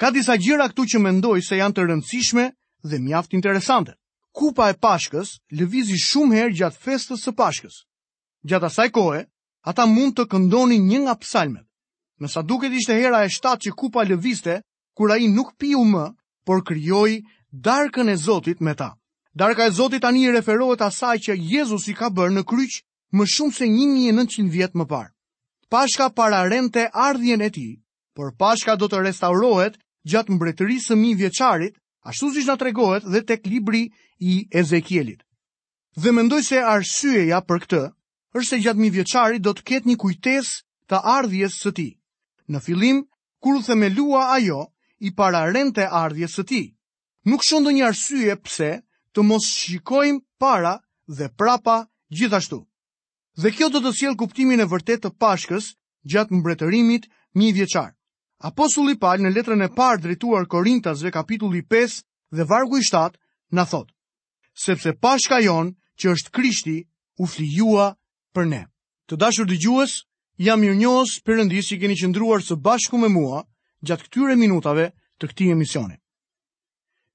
Ka 0.00 0.10
disa 0.16 0.34
gjira 0.40 0.68
këtu 0.72 0.84
që 0.92 1.02
mendoj 1.04 1.38
se 1.48 1.58
janë 1.60 1.76
të 1.76 1.84
rëndësishme 1.90 2.46
dhe 2.90 3.00
mjaft 3.04 3.34
interesante. 3.38 3.94
Kupa 4.38 4.70
e 4.70 4.74
pashkës 4.80 5.36
lëvizi 5.58 5.98
shumë 6.02 6.38
herë 6.38 6.56
gjatë 6.60 6.80
festës 6.86 7.24
së 7.26 7.34
pashkës. 7.38 7.76
Gjatë 8.48 8.68
asaj 8.70 8.88
kohë, 8.96 9.22
ata 9.72 9.86
mund 9.90 10.16
të 10.18 10.26
këndoni 10.32 10.78
një 10.86 11.00
nga 11.04 11.14
psalmet. 11.22 11.66
Me 12.20 12.28
sa 12.28 12.42
duket 12.42 12.72
ishte 12.80 12.96
hera 13.00 13.22
e 13.24 13.28
shtatë 13.32 13.66
që 13.68 13.76
kupa 13.80 14.04
lëviste, 14.08 14.58
kur 14.96 15.12
ai 15.12 15.20
i 15.24 15.28
nuk 15.32 15.54
piu 15.60 15.84
më, 15.88 16.06
por 16.46 16.64
krijoi 16.68 17.20
darkën 17.66 18.10
e 18.12 18.16
Zotit 18.26 18.60
me 18.60 18.74
ta. 18.76 18.90
Darka 19.34 19.66
e 19.66 19.70
Zotit 19.76 20.02
tani 20.02 20.24
i 20.26 20.32
referohet 20.34 20.82
asaj 20.82 21.16
që 21.26 21.36
Jezus 21.52 21.86
i 21.88 21.94
ka 21.98 22.08
bërë 22.10 22.38
në 22.38 22.42
kryq 22.50 22.80
më 23.16 23.24
shumë 23.34 23.54
se 23.58 23.66
1900 23.68 24.48
vjet 24.50 24.74
më 24.76 24.86
parë 24.92 25.12
pashka 25.70 26.10
para 26.10 26.42
rente 26.48 26.90
ardhjen 26.92 27.40
e 27.40 27.50
ti, 27.50 27.68
por 28.12 28.34
pashka 28.36 28.74
do 28.76 28.90
të 28.90 29.04
restaurohet 29.06 29.78
gjatë 30.10 30.34
mbretërisë 30.34 30.96
mi 30.98 31.14
vjeqarit, 31.14 31.76
ashtu 32.02 32.30
zish 32.34 32.48
nga 32.48 32.56
tregohet 32.58 33.06
dhe 33.06 33.20
tek 33.22 33.46
libri 33.46 33.84
i 34.18 34.32
Ezekielit. 34.50 35.22
Dhe 35.96 36.10
mendoj 36.12 36.42
se 36.42 36.58
arsyeja 36.58 37.38
për 37.46 37.58
këtë, 37.64 37.82
është 38.34 38.48
se 38.50 38.60
gjatë 38.66 38.82
mi 38.82 38.90
vjeqarit 38.98 39.44
do 39.46 39.54
të 39.54 39.64
ketë 39.70 39.88
një 39.90 39.96
kujtes 40.02 40.50
të 40.90 40.98
ardhjes 41.18 41.60
së 41.62 41.72
ti. 41.78 41.88
Në 42.50 42.58
filim, 42.66 43.04
kur 43.38 43.60
u 43.60 43.62
themelua 43.62 44.34
ajo, 44.36 44.66
i 44.98 45.14
para 45.16 45.44
rente 45.54 45.86
ardhjes 45.86 46.34
së 46.36 46.44
ti. 46.50 46.62
Nuk 47.30 47.46
shondë 47.46 47.72
një 47.76 47.86
arsye 47.86 48.34
pse 48.42 48.70
të 49.14 49.22
mos 49.24 49.46
shikojmë 49.48 50.20
para 50.40 50.80
dhe 51.08 51.30
prapa 51.38 51.84
gjithashtu 52.10 52.60
dhe 53.38 53.50
kjo 53.54 53.70
do 53.70 53.78
të 53.84 53.92
sjell 53.94 54.16
kuptimin 54.18 54.60
e 54.60 54.66
vërtet 54.68 55.04
të 55.04 55.12
Pashkës 55.20 55.70
gjatë 56.08 56.34
mbretërimit 56.40 57.06
një 57.38 57.52
vjeçar. 57.54 57.92
Apostulli 58.42 58.96
Paul 58.98 59.22
në 59.24 59.34
letrën 59.34 59.62
e 59.64 59.68
parë 59.76 60.02
drejtuar 60.02 60.48
Korintasve 60.48 61.12
kapitulli 61.12 61.62
5 61.70 62.00
dhe 62.36 62.46
vargu 62.48 62.78
i 62.80 62.84
7 62.86 63.16
na 63.52 63.66
thot: 63.68 63.90
Sepse 64.54 64.94
Pashka 64.96 65.40
jon, 65.44 65.74
që 66.00 66.12
është 66.14 66.30
Krishti, 66.32 66.78
u 67.20 67.26
flijua 67.28 67.92
për 68.32 68.46
ne. 68.48 68.62
Të 69.06 69.16
dashur 69.20 69.46
dëgjues, 69.50 69.98
jam 70.40 70.60
mirënjohës 70.64 71.18
Perëndis 71.26 71.68
që 71.70 71.80
keni 71.82 71.98
qëndruar 72.00 72.40
së 72.42 72.56
bashku 72.56 72.96
me 72.98 73.08
mua 73.10 73.44
gjatë 73.84 74.08
këtyre 74.08 74.36
minutave 74.40 74.90
të 75.20 75.28
këtij 75.30 75.50
emisioni. 75.52 75.98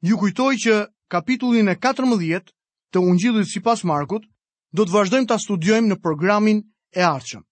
Ju 0.06 0.18
kujtoj 0.22 0.54
që 0.64 0.76
kapitullin 1.10 1.70
e 1.72 1.76
14 1.76 2.54
të 2.94 3.02
Ungjillit 3.02 3.50
sipas 3.50 3.82
Markut 3.84 4.30
do 4.80 4.86
të 4.88 4.94
vazhdojmë 4.98 5.30
ta 5.32 5.38
studiojmë 5.48 5.94
në 5.94 6.02
programin 6.08 6.62
e 7.02 7.10
ardhshëm. 7.16 7.46